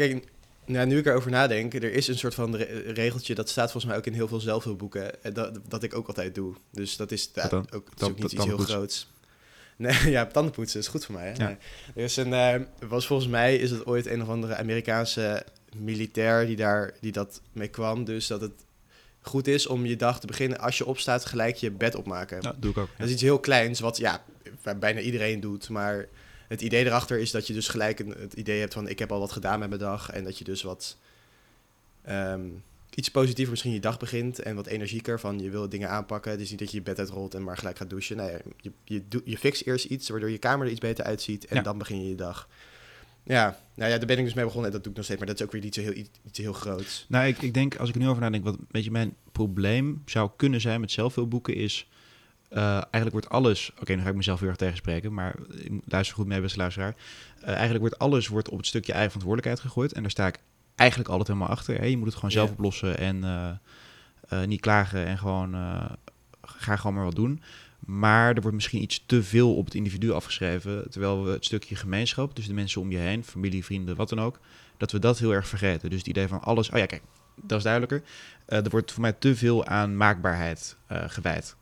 [0.66, 3.84] nou, nu ik erover nadenk, er is een soort van re- regeltje, dat staat volgens
[3.84, 6.54] mij ook in heel veel zelfhulpboeken, eh, dat, dat ik ook altijd doe.
[6.70, 7.66] Dus dat is, ja, dan?
[7.74, 9.10] ook, niet iets heel groots.
[9.76, 11.26] Nee, ja, tandenpoetsen is goed voor mij.
[11.26, 11.32] Hè?
[11.32, 11.46] Ja.
[11.46, 11.56] Nee.
[11.94, 15.44] Er is een, eh, was volgens mij is het ooit een of andere Amerikaanse
[15.78, 18.04] militair die, daar, die dat mee kwam.
[18.04, 18.52] Dus dat het
[19.20, 22.38] goed is om je dag te beginnen, als je opstaat, gelijk je bed opmaken.
[22.42, 22.86] Ja, doe ik ook.
[22.88, 22.94] ja.
[22.98, 24.24] Dat is iets heel kleins, wat ja,
[24.78, 25.68] bijna iedereen doet.
[25.68, 26.06] Maar
[26.48, 28.88] het idee erachter is dat je dus gelijk een, het idee hebt van...
[28.88, 30.10] ik heb al wat gedaan met mijn dag.
[30.10, 30.96] En dat je dus wat
[32.02, 32.44] ehm,
[32.94, 34.38] iets positiever misschien je dag begint.
[34.38, 36.30] En wat energieker van je wil dingen aanpakken.
[36.30, 38.16] Het is niet dat je je bed uitrolt en maar gelijk gaat douchen.
[38.16, 41.46] Nee, je, je, je fixt eerst iets waardoor je kamer er iets beter uitziet.
[41.46, 41.62] En Ja.
[41.62, 42.48] dan begin je je dag.
[43.28, 44.66] Ja, nou ja, daar ben ik dus mee begonnen.
[44.70, 45.18] En dat doe ik nog steeds.
[45.20, 47.04] Maar dat is ook weer niet zo heel, iets, heel groots.
[47.08, 50.30] Nou, ik, ik denk, als ik nu over nadenk, wat een beetje mijn probleem zou
[50.36, 51.88] kunnen zijn met zelfhulpboeken is...
[52.48, 53.72] eh, eigenlijk wordt alles...
[53.80, 55.34] Oké, nu ga ik mezelf heel erg tegenspreken, maar
[55.70, 56.94] moet- luister goed mee, beste luisteraar.
[57.40, 59.92] Eh, eigenlijk wordt alles wordt op het stukje eigen verantwoordelijkheid gegooid.
[59.92, 60.38] En daar sta ik
[60.74, 61.78] eigenlijk altijd helemaal achter.
[61.78, 61.84] Hè?
[61.84, 63.50] Je moet het gewoon zelf oplossen en eh,
[64.28, 65.54] eh, niet klagen en gewoon...
[65.54, 65.90] eh,
[66.40, 67.42] ga gewoon maar wat doen.
[67.86, 70.90] Maar er wordt misschien iets te veel op het individu afgeschreven.
[70.90, 74.20] Terwijl we het stukje gemeenschap, dus de mensen om je heen, familie, vrienden, wat dan
[74.20, 74.40] ook,
[74.76, 75.90] dat we dat heel erg vergeten.
[75.90, 76.70] Dus het idee van alles.
[76.70, 77.02] Oh ja, kijk,
[77.34, 78.02] dat is duidelijker.
[78.46, 81.56] Eh, er wordt voor mij te veel aan maakbaarheid eh, gewijd.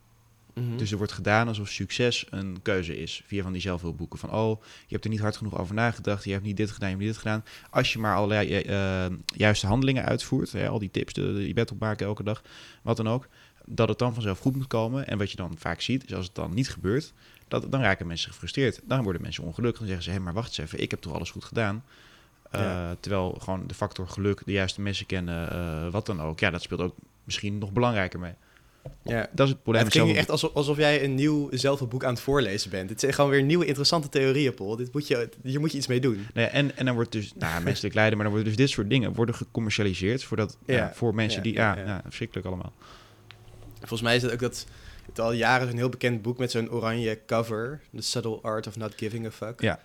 [0.55, 0.77] Mhm.
[0.77, 3.23] Dus er wordt gedaan alsof succes een keuze is.
[3.27, 4.19] Via van die zelfhulpboeken.
[4.19, 6.25] Van oh, je hebt er niet hard genoeg over nagedacht.
[6.25, 7.45] Je hebt niet dit gedaan, je hebt niet dit gedaan.
[7.71, 9.07] Als je maar allerlei eh,
[9.37, 10.53] juiste handelingen uitvoert.
[10.53, 12.43] Hè, al die tips, de, de, je bed opmaken elke dag.
[12.83, 13.29] Wat dan ook.
[13.66, 15.07] Dat het dan vanzelf goed moet komen.
[15.07, 17.12] En wat je dan vaak ziet, is als het dan niet gebeurt.
[17.48, 18.81] Dat, dan raken mensen gefrustreerd.
[18.85, 19.79] Dan worden mensen ongelukkig.
[19.79, 20.81] Dan zeggen ze, hé, maar wacht eens even.
[20.83, 21.85] Ik heb toch alles goed gedaan.
[22.50, 22.96] Eh, Ja.
[23.00, 26.40] Terwijl gewoon de factor geluk, de juiste mensen kennen, eh, wat dan ook.
[26.40, 28.33] Ja, dat speelt ook misschien nog belangrijker mee.
[29.03, 29.29] ja.
[29.33, 29.85] Dat is het probleem.
[29.85, 32.90] het klinkt echt alsof, alsof jij een nieuw zelfhulpboek aan het voorlezen bent.
[32.90, 34.77] Het zijn gewoon weer nieuwe interessante theorieën, Paul.
[34.77, 36.27] Dit moet je, hier moet je iets mee doen.
[36.35, 38.90] Nee, en, en dan wordt dus, nou, menselijk lijden, maar dan worden dus dit soort
[38.90, 42.00] dingen worden gecommercialiseerd voor, dat, ja, voor mensen ja, die, ja.
[42.05, 42.72] verschrikkelijk allemaal.
[43.88, 44.66] Volgens mij is het ook dat
[45.07, 47.81] het al jaren een heel bekend boek met zo'n oranje cover.
[47.97, 49.61] The Subtle Art of Not Giving a Fuck.
[49.61, 49.81] Ja.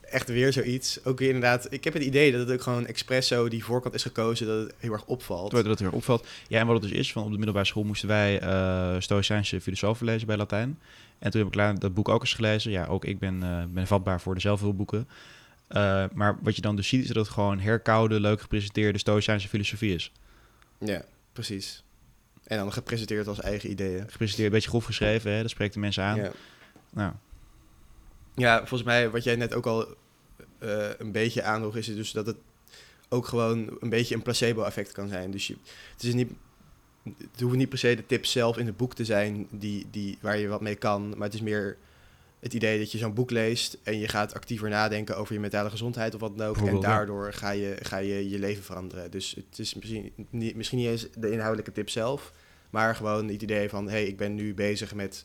[0.00, 1.04] Echt weer zoiets.
[1.04, 3.94] Ook weer inderdaad, ik heb het idee dat het ook gewoon expres zo die voorkant
[3.94, 5.50] is gekozen dat het heel erg opvalt.
[5.50, 6.26] Dat heel erg opvalt.
[6.48, 9.60] Ja, en wat het dus is, van op de middelbare school moesten wij eh Stoïcijnse
[9.60, 10.78] filosofen lezen bij Latijn.
[11.18, 12.70] En toen heb ik later dat boek ook eens gelezen.
[12.70, 15.08] Ja, ook ik ben, eh, ben vatbaar voor de zelfhulpboeken.
[15.68, 19.48] Eh, maar wat je dan dus ziet, is dat het gewoon herkoude, leuk gepresenteerde Stoïcijnse
[19.48, 20.12] filosofie is.
[20.78, 21.82] Ja, precies.
[22.46, 24.10] En dan gepresenteerd als eigen ideeën.
[24.10, 25.42] Gepresenteerd, een beetje grof geschreven, hè?
[25.42, 26.16] dat spreekt de mensen aan.
[26.16, 26.32] Ja.
[26.92, 27.12] Nou,
[28.34, 29.86] ja, volgens mij wat jij net ook al
[30.58, 32.36] eh, een beetje aandroeg, is het dus dat het
[33.08, 35.30] ook gewoon een beetje een placebo-effect kan zijn.
[35.30, 35.56] Dus je,
[35.92, 36.30] het is niet...
[37.02, 40.18] Het hoeven niet per se de tips zelf in het boek te zijn die, die,
[40.20, 41.08] waar je wat mee kan.
[41.08, 41.76] Maar het is meer
[42.40, 45.70] het idee dat je zo'n boek leest en je gaat actiever nadenken over je mentale
[45.70, 46.56] gezondheid of wat dan ook.
[46.56, 49.10] En daardoor ga je, ga je je leven veranderen.
[49.10, 52.32] Dus het is misschien niet, misschien niet eens de inhoudelijke tip zelf,
[52.70, 55.24] maar gewoon het idee van, hé, hey, ik ben nu bezig met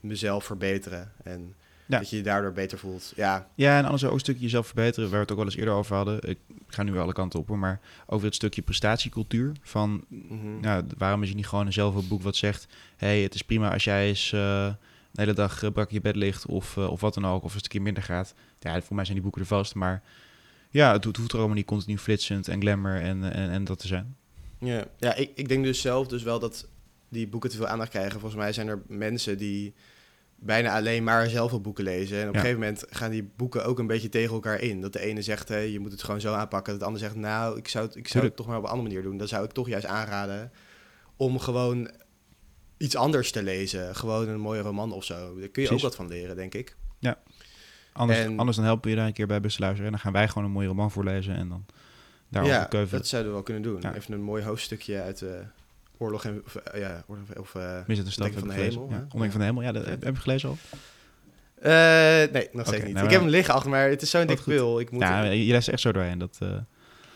[0.00, 1.12] mezelf verbeteren.
[1.22, 1.54] En
[1.86, 1.98] Ja.
[1.98, 3.12] dat je je daardoor beter voelt.
[3.16, 5.56] Ja, Ja, en anders ook een stukje jezelf verbeteren, waar we het ook wel eens
[5.56, 6.28] eerder over hadden.
[6.28, 9.52] Ik ga nu alle kanten op, maar over het stukje prestatiecultuur.
[9.62, 10.60] Van, mhm.
[10.60, 12.66] nou, waarom is het niet gewoon een zelfhulpboek wat zegt...
[12.96, 14.68] hey, het is prima als jij eens eh,
[15.18, 17.36] de hele dag eh, brak je bed ligt of, eh, of wat dan ook.
[17.36, 18.34] Of als het een keer minder gaat.
[18.58, 20.02] Ja, voor mij zijn die boeken er vast, maar...
[20.70, 23.78] Ja, het, het hoeft er allemaal niet continu flitsend en glamour en, en, en dat
[23.78, 24.16] te zijn.
[24.58, 26.68] Ja, ja ik, ik denk dus zelf dus wel dat
[27.08, 28.20] die boeken te veel aandacht krijgen.
[28.20, 29.74] Volgens mij zijn er mensen die
[30.36, 32.20] bijna alleen maar zelfhulpboeken lezen.
[32.20, 32.40] En op Ja.
[32.40, 34.80] een gegeven moment gaan die boeken ook een beetje tegen elkaar in.
[34.80, 36.70] Dat de ene zegt, hey, je moet het gewoon zo aanpakken.
[36.72, 38.70] Dat de ander zegt, nou, ik zou het, ik zou het toch maar op een
[38.70, 39.18] andere manier doen.
[39.18, 40.52] Dan zou ik toch juist aanraden
[41.16, 41.90] om gewoon
[42.78, 43.94] iets anders te lezen.
[43.96, 45.14] Gewoon een mooie roman of zo.
[45.14, 45.70] Daar kun je Precies.
[45.72, 46.76] ook wat van leren, denk ik.
[47.92, 49.86] Anders, En- anders dan helpen we je daar een keer bij beste luisteren.
[49.86, 51.64] En dan gaan wij gewoon een mooie roman voorlezen en dan
[52.28, 52.98] daarover ja, keuvelen.
[53.00, 53.80] dat zouden we wel kunnen doen.
[53.80, 53.94] Ja.
[53.94, 55.30] Even een mooi hoofdstukje uit eh
[55.98, 56.42] Oorlog en...
[56.46, 57.54] Of, eh, ja, Oorlog of...
[57.54, 58.88] eh, een stad Ontdekking van de ik Hemel.
[58.90, 58.96] Ja?
[59.00, 59.90] Ontdekking van de Hemel, ja, dat Ja.
[59.90, 60.56] heb, heb je gelezen al?
[61.60, 61.70] Eh,
[62.32, 62.92] nee, nog steeds niet.
[62.94, 64.80] nou, ik heb hem liggen achter, maar het is zo'n dik pil.
[64.80, 66.18] Ik moet Ja, je leest echt zo doorheen.
[66.18, 66.48] Dat, eh,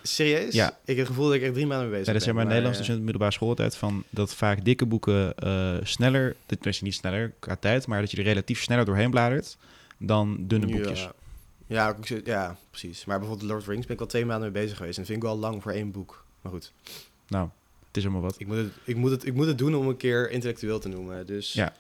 [0.03, 0.55] Serieus?
[0.55, 0.69] Ja.
[0.69, 2.45] Ik heb het gevoel dat ik er drie maanden mee bezig Ja, dat zijn ben.
[2.45, 6.37] maar Nederlands maar, dus in de middelbare schooltijd van dat vaak dikke boeken eh, sneller,
[6.47, 9.57] dit is niet sneller qua tijd, maar dat je er relatief sneller doorheen bladert
[9.99, 10.73] dan dunne Ja.
[10.77, 11.09] boekjes.
[11.67, 13.05] Ja, ja, precies.
[13.05, 14.97] Maar bijvoorbeeld Lord of the Rings ben ik al twee maanden mee bezig geweest.
[14.99, 16.25] En dat vind ik wel lang voor één boek.
[16.41, 16.73] Maar goed,
[17.29, 17.49] Nou,
[17.87, 18.35] het is allemaal wat.
[18.41, 20.89] ik moet het, ik moet het, ik moet het doen om een keer intellectueel te
[20.89, 21.27] noemen.
[21.27, 21.73] Dus Ja.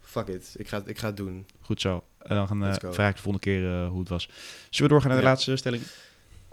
[0.00, 0.54] fuck it.
[0.56, 1.46] Ik ga, het- ik ga het doen.
[1.60, 2.04] Goed zo.
[2.18, 2.92] En dan gaan, eh, Let's go.
[2.92, 4.24] vraag ik de volgende keer eh, hoe het was.
[4.70, 5.30] Zullen we doorgaan naar de Ja.
[5.30, 5.82] laatste stelling?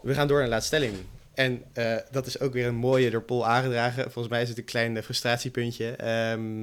[0.01, 0.95] We gaan door naar de laatste stelling.
[1.33, 4.03] En eh, dat is ook weer een mooie door Paul aangedragen.
[4.03, 5.93] Volgens mij is het een klein eh, frustratiepuntje.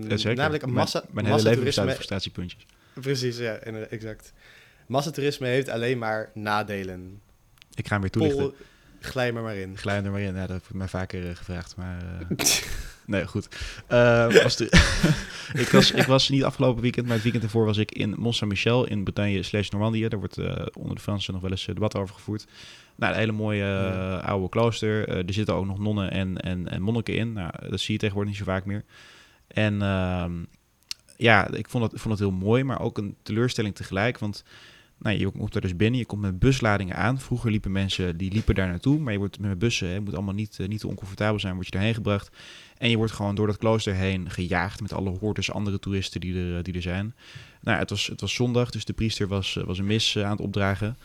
[0.08, 0.34] Ja, zeker.
[0.34, 2.66] Namelijk een massa, Mijn, hele leven bestaat uit frustratiepuntjes.
[2.92, 4.32] Precies, ja, eh, exact.
[4.86, 7.20] Massatoerisme heeft alleen maar nadelen.
[7.74, 8.38] Ik ga hem weer toelichten.
[8.38, 8.54] Paul,
[9.00, 9.78] glij me maar in.
[9.78, 10.34] Glij er maar in.
[10.34, 11.76] Ja, dat wordt mij vaker gevraagd.
[11.76, 12.02] Maar
[13.08, 13.48] nee, goed.
[13.86, 14.68] Eh, de,
[15.62, 18.34] ik, was, ik was niet afgelopen weekend, maar het weekend ervoor was ik in Mont
[18.34, 20.08] Saint-Michel in Bretagne slash Normandië.
[20.08, 22.46] Daar wordt eh, onder de Fransen nog wel eens eh, debat over gevoerd.
[22.96, 24.16] Nou, een hele mooie Ja.
[24.16, 25.08] oude klooster.
[25.08, 27.32] Er zitten ook nog nonnen en, en, en monniken in.
[27.32, 28.84] Nou, dat zie je tegenwoordig niet zo vaak meer.
[29.48, 30.32] En ehm,
[31.16, 34.18] ja, ik vond het, vond het heel mooi, maar ook een teleurstelling tegelijk.
[34.18, 34.44] Want
[34.98, 37.20] nou, je komt er dus binnen, je komt met busladingen aan.
[37.20, 38.98] Vroeger liepen mensen, die liepen daar naartoe.
[38.98, 41.66] Maar je wordt met bussen, het moet allemaal niet, eh, niet te oncomfortabel zijn, word
[41.66, 42.36] je daarheen gebracht.
[42.78, 46.40] En je wordt gewoon door dat klooster heen gejaagd met alle hordes andere toeristen die
[46.40, 47.14] er, eh, die er zijn.
[47.60, 50.30] Nou, het was, het was zondag, dus de priester was, eh, was een mis aan
[50.30, 50.96] het opdragen.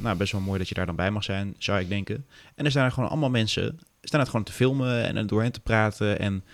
[0.00, 2.26] Nou, best wel mooi dat je daar dan bij mag zijn, zou ik denken.
[2.54, 5.50] En er staan er gewoon allemaal mensen, staan het gewoon te filmen en er doorheen
[5.50, 6.18] te praten.
[6.18, 6.44] En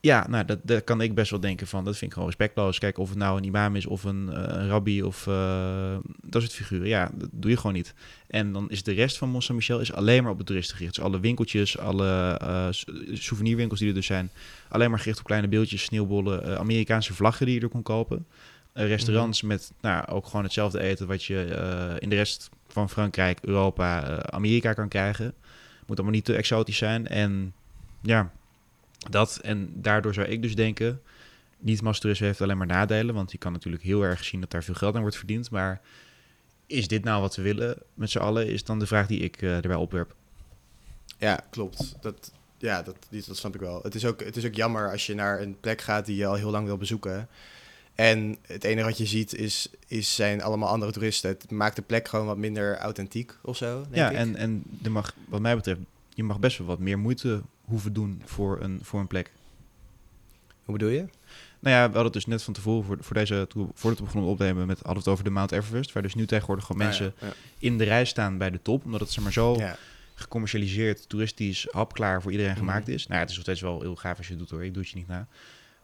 [0.00, 2.78] ja, nou, dat, dat kan ik best wel denken van, dat vind ik gewoon respectloos.
[2.78, 6.42] Kijk, of het nou een imam is of een, eh, een rabbi of eh, dat
[6.42, 6.88] soort figuren.
[6.88, 7.94] Ja, dat doe je gewoon niet.
[8.26, 10.94] En dan is de rest van Mont Saint-Michel is alleen maar op de toeristen gericht.
[10.94, 14.30] Dus alle winkeltjes, alle s- souvenirwinkels die er dus zijn,
[14.68, 18.26] alleen maar gericht op kleine beeldjes, sneeuwbollen, Amerikaanse vlaggen die je er kon kopen.
[18.72, 24.22] Restaurants met nou, ook gewoon hetzelfde eten wat je in de rest van Frankrijk, Europa,
[24.22, 25.34] Amerika kan krijgen.
[25.86, 27.06] Moet allemaal niet te exotisch zijn.
[27.06, 27.52] En
[28.02, 28.32] ja,
[28.98, 29.36] dat.
[29.36, 31.00] En daardoor zou ik dus denken,
[31.58, 33.14] niet masstoerisme heeft alleen maar nadelen.
[33.14, 35.50] Want je kan natuurlijk heel erg zien dat daar veel geld aan wordt verdiend.
[35.50, 35.80] Maar
[36.66, 38.46] is dit nou wat we willen met z'n allen?
[38.46, 40.14] Is dan de vraag die ik eh, erbij opwerp.
[41.18, 41.96] Ja, klopt.
[42.00, 43.80] Dat, ja, dat, dat snap ik wel.
[43.82, 46.26] Het is, ook, het is ook jammer als je naar een plek gaat die je
[46.26, 47.28] al heel lang wil bezoeken.
[47.94, 51.30] En het enige wat je ziet is, is zijn allemaal andere toeristen.
[51.30, 53.80] Het maakt de plek gewoon wat minder authentiek of zo.
[53.80, 54.16] Denk ja, ik.
[54.16, 55.80] en, en er mag, wat mij betreft,
[56.14, 59.30] je mag best wel wat meer moeite hoeven doen voor een, voor een plek.
[60.64, 61.04] Hoe bedoel je?
[61.60, 64.30] Nou ja, we hadden het dus net van tevoren, voor, voor deze, voordat we begonnen
[64.30, 65.92] opnemen, met, hadden we het over de Mount Everest.
[65.92, 68.84] Waar dus nu tegenwoordig gewoon mensen ja, in de rij staan bij de top.
[68.84, 69.76] Omdat het zeg maar zo ja.
[70.14, 72.60] Gecommercialiseerd, toeristisch, hapklaar voor iedereen Mhm.
[72.60, 73.06] gemaakt is.
[73.06, 74.64] Nou, het is nog steeds wel heel gaaf als je het doet hoor.
[74.64, 75.26] Ik doe het je niet na.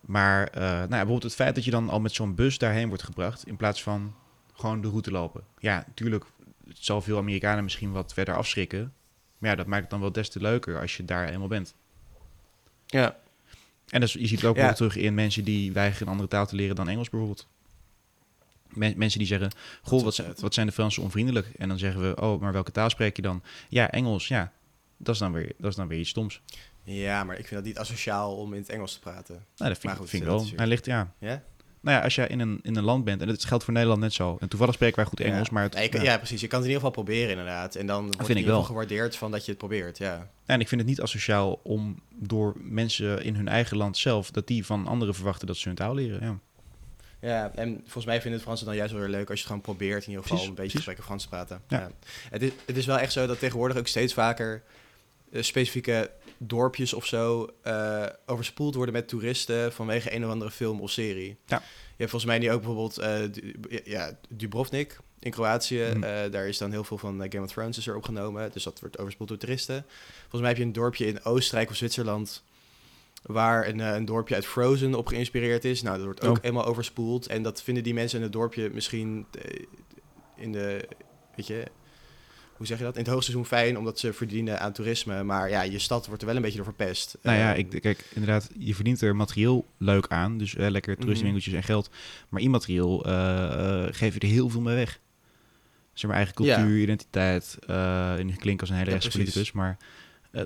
[0.01, 2.88] Maar eh, nou ja, bijvoorbeeld het feit dat je dan al met zo'n bus daarheen
[2.88, 4.14] wordt gebracht, in plaats van
[4.55, 5.42] gewoon de route lopen.
[5.59, 6.25] Ja, natuurlijk,
[6.68, 8.92] het zal veel Amerikanen misschien wat verder afschrikken.
[9.45, 11.75] Maar ja, dat maakt het dan wel des te leuker als je daar eenmaal bent.
[12.87, 13.17] ja.
[13.89, 14.65] En dus, je ziet het ook Ja.
[14.65, 17.47] wel terug in mensen die weigeren een andere taal te leren dan Engels bijvoorbeeld.
[18.69, 19.51] Men- mensen die zeggen,
[19.83, 21.47] goh, wat, wat zijn de Fransen onvriendelijk?
[21.59, 23.43] En dan zeggen we, oh, maar welke taal spreek je dan?
[23.69, 24.53] Ja, Engels, ja.
[24.97, 26.41] Dat is dan weer, dat is dan weer iets stoms.
[26.83, 29.35] Ja, maar ik vind dat niet asociaal om in het Engels te praten.
[29.35, 30.53] Nou, dat vind, Maar ik- goed, vind ik dat wel.
[30.57, 31.13] Hij ligt, ja.
[31.19, 31.43] Ja?
[31.85, 34.01] Nou ja, als jij in een, in een land bent, en dat geldt voor Nederland
[34.01, 34.37] net zo.
[34.40, 35.55] En toevallig spreken wij goed Engels, ja.
[35.55, 35.62] maar...
[35.62, 36.03] Het, ja.
[36.03, 36.40] ja, precies.
[36.40, 37.75] Je kan het in ieder geval proberen inderdaad.
[37.75, 39.99] En dan wordt vind in ieder geval gewaardeerd van dat je het probeert.
[39.99, 40.31] Ja.
[40.47, 44.31] En ik vind het niet asociaal om door mensen in hun eigen land zelf...
[44.31, 46.38] dat die van anderen verwachten dat ze hun taal leren, ja.
[47.20, 49.47] Ja, en volgens mij vinden het Fransen dan juist wel weer leuk als je het
[49.47, 50.97] gewoon probeert in ieder geval Precies, een beetje precies.
[50.97, 51.62] gesprekken Frans te praten.
[51.68, 51.79] Ja.
[51.79, 51.90] Ja.
[52.31, 54.62] Het, is, het is wel echt zo dat tegenwoordig ook steeds vaker
[55.33, 56.11] eh, specifieke
[56.47, 61.37] dorpjes of zo eh, overspoeld worden met toeristen vanwege een of andere film of serie.
[61.47, 61.57] Ja.
[61.97, 65.85] Je hebt volgens mij nu ook bijvoorbeeld eh, Du- ja, Dubrovnik in Kroatië.
[65.95, 66.03] Mhm.
[66.03, 68.53] Eh, daar is dan heel veel van Game of Thrones is er opgenomen.
[68.53, 69.85] Dus dat wordt overspoeld door toeristen.
[70.21, 72.43] Volgens mij heb je een dorpje in Oostenrijk of Zwitserland
[73.23, 75.83] waar een, een dorpje uit Frozen op geïnspireerd is.
[75.83, 76.43] Nou, dat wordt ook Oh.
[76.43, 77.27] helemaal overspoeld.
[77.27, 79.27] En dat vinden die mensen in het dorpje misschien
[80.37, 80.89] in de,
[81.37, 81.65] weet je,
[82.57, 82.95] hoe zeg je dat?
[82.97, 85.23] In het hoogseizoen fijn, omdat ze verdienen aan toerisme.
[85.23, 87.17] Maar ja, je stad wordt er wel een beetje door verpest.
[87.23, 90.38] Nou ja, Eh, ik, kijk, inderdaad, je verdient er materieel leuk aan.
[90.38, 91.90] Dus lekker toeristenwinkeltjes en geld.
[92.29, 95.01] Maar immaterieel eh, geef je er heel veel mee weg.
[95.93, 96.55] Zeg maar eigen Ja.
[96.57, 97.59] cultuur, identiteit.
[97.67, 99.53] eh en ik klink als een hele Ja, rechtspoliticus.
[99.53, 99.77] Maar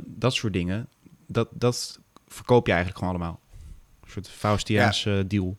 [0.05, 0.88] dat soort dingen,
[1.27, 3.40] dat, dat verkoop je eigenlijk gewoon allemaal.
[4.05, 5.57] Een soort Faustiaans eh, deal.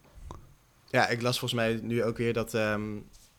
[0.90, 2.82] Ja, ik las volgens mij nu ook weer dat ehm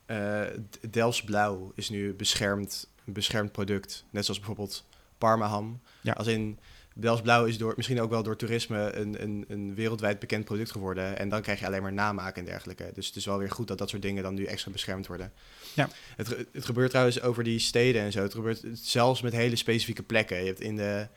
[0.05, 0.41] eh,
[0.89, 4.05] Delfts Blauw is nu beschermd, een beschermd product.
[4.09, 4.85] Net zoals bijvoorbeeld
[5.17, 5.81] Parmaham.
[6.01, 6.13] Ja.
[6.13, 6.59] Als in
[6.93, 10.71] Delfts Blauw is door, misschien ook wel door toerisme een, een, een wereldwijd bekend product
[10.71, 11.17] geworden.
[11.17, 12.91] En dan krijg je alleen maar namaken en dergelijke.
[12.93, 15.31] Dus het is wel weer goed dat dat soort dingen dan nu extra beschermd worden.
[15.73, 15.89] Ja.
[16.15, 18.21] Het, het gebeurt trouwens over die steden en zo.
[18.21, 20.39] Het gebeurt zelfs met hele specifieke plekken.
[20.39, 21.07] Je hebt in de,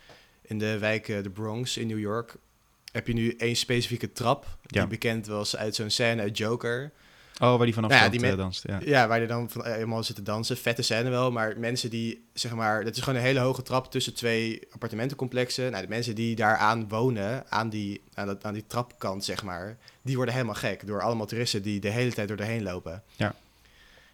[0.43, 2.37] in de wijk eh, de Bronx in New York...
[2.93, 4.59] heb je nu één specifieke trap...
[4.63, 4.87] die Ja.
[4.87, 6.93] bekend was uit zo'n scène uit Joker...
[7.41, 8.65] Oh, waar die vanaf Nou ja, die eh, danst.
[8.67, 8.81] Ja.
[8.85, 10.57] Ja, waar je dan van, eh, helemaal zit te dansen.
[10.57, 12.85] Vette scène wel, maar mensen die, zeg maar...
[12.85, 15.71] Dat is gewoon een hele hoge trap tussen twee appartementencomplexen.
[15.71, 19.77] Nou, de mensen die daaraan wonen, aan die, aan, dat, aan die trapkant, zeg maar...
[20.03, 23.03] die worden helemaal gek door allemaal toeristen die de hele tijd door erheen lopen.
[23.17, 23.35] Ja.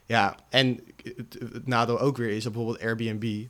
[0.06, 3.44] Ja, en het, het nadeel ook weer is bijvoorbeeld Airbnb...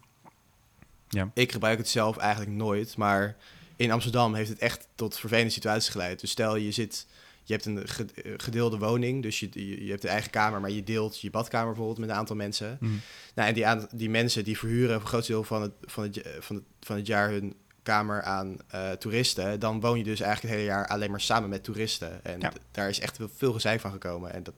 [1.08, 1.30] Ja.
[1.34, 3.36] Ik gebruik het zelf eigenlijk nooit, maar
[3.76, 6.20] in Amsterdam heeft het echt tot vervelende situaties geleid.
[6.20, 7.06] Dus stel je zit...
[7.44, 10.84] Je hebt een eh, gedeelde woning, dus je, je, hebt een eigen kamer, maar je
[10.84, 12.76] deelt je badkamer bijvoorbeeld met een aantal mensen.
[12.80, 12.92] Mhm.
[13.34, 16.14] Nou, en die, aan, die mensen die verhuren een groot deel van het, van het,
[16.14, 19.60] ja- van het, van het jaar hun kamer aan eh, toeristen.
[19.60, 22.24] Dan woon je dus eigenlijk het hele jaar alleen maar samen met toeristen.
[22.24, 22.52] En Ja.
[22.70, 24.32] daar is echt veel gezeik van gekomen.
[24.32, 24.54] En dat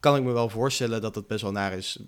[0.00, 1.98] kan ik me wel voorstellen dat dat best wel naar is.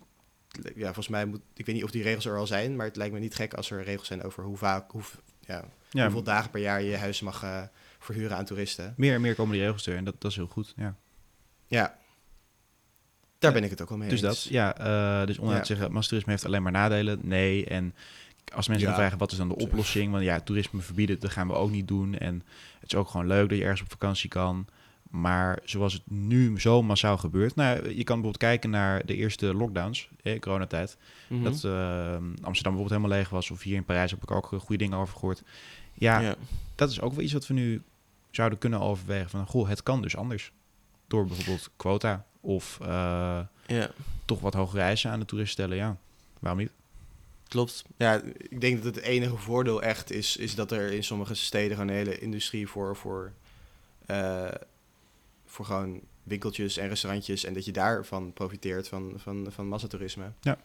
[0.74, 2.96] Ja, volgens mij moet, ik weet niet of die regels er al zijn, maar het
[2.96, 5.02] lijkt me niet gek als er regels zijn over hoe vaak, hoe,
[5.40, 7.62] ja, Ja, hoeveel dagen per jaar je huis mag eh,
[8.04, 8.94] verhuren aan toeristen.
[8.96, 10.72] meer en meer komen die regels er en dat, dat is heel goed.
[10.76, 10.94] Ja.
[11.66, 11.80] Ja,
[13.38, 14.42] daar Ja, ben ik het ook wel mee Dus eens.
[14.42, 14.76] dat, ja.
[15.20, 15.60] eh, dus om Ja.
[15.60, 17.18] te zeggen, masstoerisme heeft alleen maar nadelen.
[17.22, 17.94] Nee, en
[18.54, 21.46] als mensen dan vragen wat is dan de oplossing, want ja, toerisme verbieden, dat gaan
[21.48, 22.18] we ook niet doen.
[22.18, 22.42] En
[22.80, 24.66] het is ook gewoon leuk dat je ergens op vakantie kan.
[25.10, 29.54] Maar zoals het nu zo massaal gebeurt, nou, je kan bijvoorbeeld kijken naar de eerste
[29.54, 30.96] lockdowns, eh, coronatijd.
[31.28, 31.42] Mhm.
[31.42, 34.76] Dat eh, Amsterdam bijvoorbeeld helemaal leeg was, of hier in Parijs heb ik ook goede
[34.76, 35.42] dingen over gehoord.
[35.94, 36.34] Ja, ja.
[36.74, 37.82] dat is ook wel iets wat we nu
[38.32, 39.30] zouden kunnen overwegen.
[39.30, 40.52] Van, goh, het kan dus anders.
[41.06, 43.90] Door bijvoorbeeld quota of eh, ja.
[44.24, 45.76] toch wat hogere eisen aan de toerist stellen.
[45.76, 45.96] Ja,
[46.38, 46.72] waarom niet?
[47.48, 47.84] Klopt.
[47.96, 51.76] Ja, ik denk dat het enige voordeel echt is, is dat er in sommige steden
[51.76, 53.32] gewoon een hele industrie voor, voor,
[54.06, 54.48] eh,
[55.46, 60.32] voor gewoon winkeltjes en restaurantjes en dat je daarvan profiteert van, van, van massatoerisme.
[60.40, 60.58] Ja.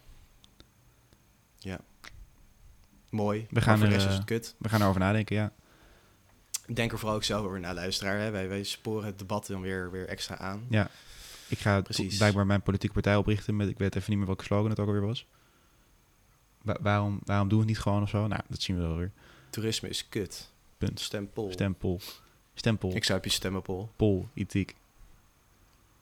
[1.58, 1.80] Ja.
[3.10, 3.48] Mooi.
[3.50, 4.56] We gaan er, eh, het kut.
[4.58, 5.52] We gaan erover nadenken, ja.
[6.74, 8.20] Denk er vooral ook zelf over na, luisteraar.
[8.20, 8.32] Hè?
[8.32, 10.66] Wij, wij sporen het debat dan weer, weer extra aan.
[10.70, 10.90] ja.
[11.50, 12.18] Ik ga Precies.
[12.18, 14.88] blijkbaar mijn politieke partij oprichten met, ik weet even niet meer welke slogan het ook
[14.88, 15.26] alweer was.
[16.62, 18.28] Wa- waarom, waarom doen we het niet gewoon of zo?
[18.28, 19.12] Nou, dat zien we wel weer.
[19.50, 20.50] Toerisme is kut.
[20.78, 21.00] Punt.
[21.00, 21.52] Stem Pol.
[21.52, 22.00] Stempel.
[22.54, 22.96] Stempel.
[22.96, 23.90] Ik zou op je stemmen, Pol.
[23.96, 24.76] Pol, ethiek.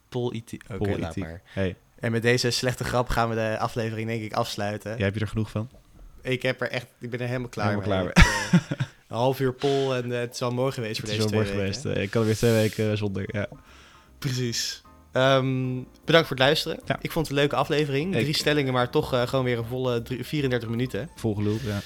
[0.08, 0.56] Pol IT.
[0.70, 1.24] Oké, laat ethiek.
[1.24, 1.40] maar.
[1.44, 4.96] Hey, En met deze slechte grap gaan we de aflevering denk ik afsluiten.
[4.96, 5.70] jij heb je er genoeg van?
[6.22, 8.12] Ik heb er echt, ik ben er helemaal klaar Helemaal mee.
[8.12, 11.08] klaar Ik, eh, een half uur pol en eh, het is al mooi geweest voor
[11.08, 11.84] Het is deze wel mooi geweest.
[11.84, 13.24] Eh, Ik kan er weer twee weken eh, zonder.
[13.32, 13.46] Ja.
[14.18, 14.82] Precies.
[15.12, 15.74] Ehm,
[16.04, 16.78] bedankt voor het luisteren.
[16.84, 16.98] Ja.
[17.00, 18.12] Ik vond het een leuke aflevering.
[18.12, 21.10] Drie Ik- stellingen, maar toch gewoon weer een volle drie- 34 minuten.
[21.16, 21.80] Vol gelul, ja.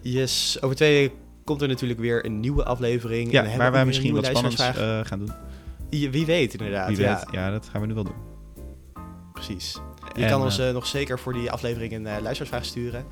[0.00, 3.32] Yes, over twee weken komt er natuurlijk weer een nieuwe aflevering.
[3.34, 4.62] En Ja, waar wij misschien wat spannends
[5.08, 5.32] gaan doen.
[6.10, 6.88] Wie weet inderdaad.
[6.88, 7.34] Wie ja, weet.
[7.34, 8.14] Ja, dat gaan we nu wel doen.
[9.32, 9.78] precies.
[10.16, 13.04] Je En, kan ons nog zeker voor die aflevering een luisteraarsvraag sturen.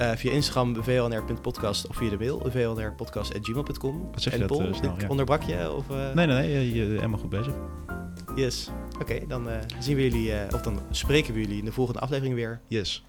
[0.00, 4.10] Eh, via Instagram vlnr.podcast of via de mail vlnrpodcast.gmail.com.
[4.10, 5.08] Wat zeg je en dat, Paul, eh, snel, ik ja.
[5.08, 5.72] onderbrak je?
[5.72, 6.12] Of, eh?
[6.14, 6.74] Nee, nee, nee.
[6.74, 7.54] Je, helemaal goed bezig.
[8.34, 8.70] Yes.
[9.00, 9.48] Oké, dan
[9.78, 12.60] zien we jullie, of dan spreken we jullie in de volgende aflevering weer.
[12.66, 13.04] Yes.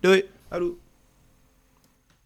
[0.00, 0.24] Doei!
[0.48, 0.74] Houdoe.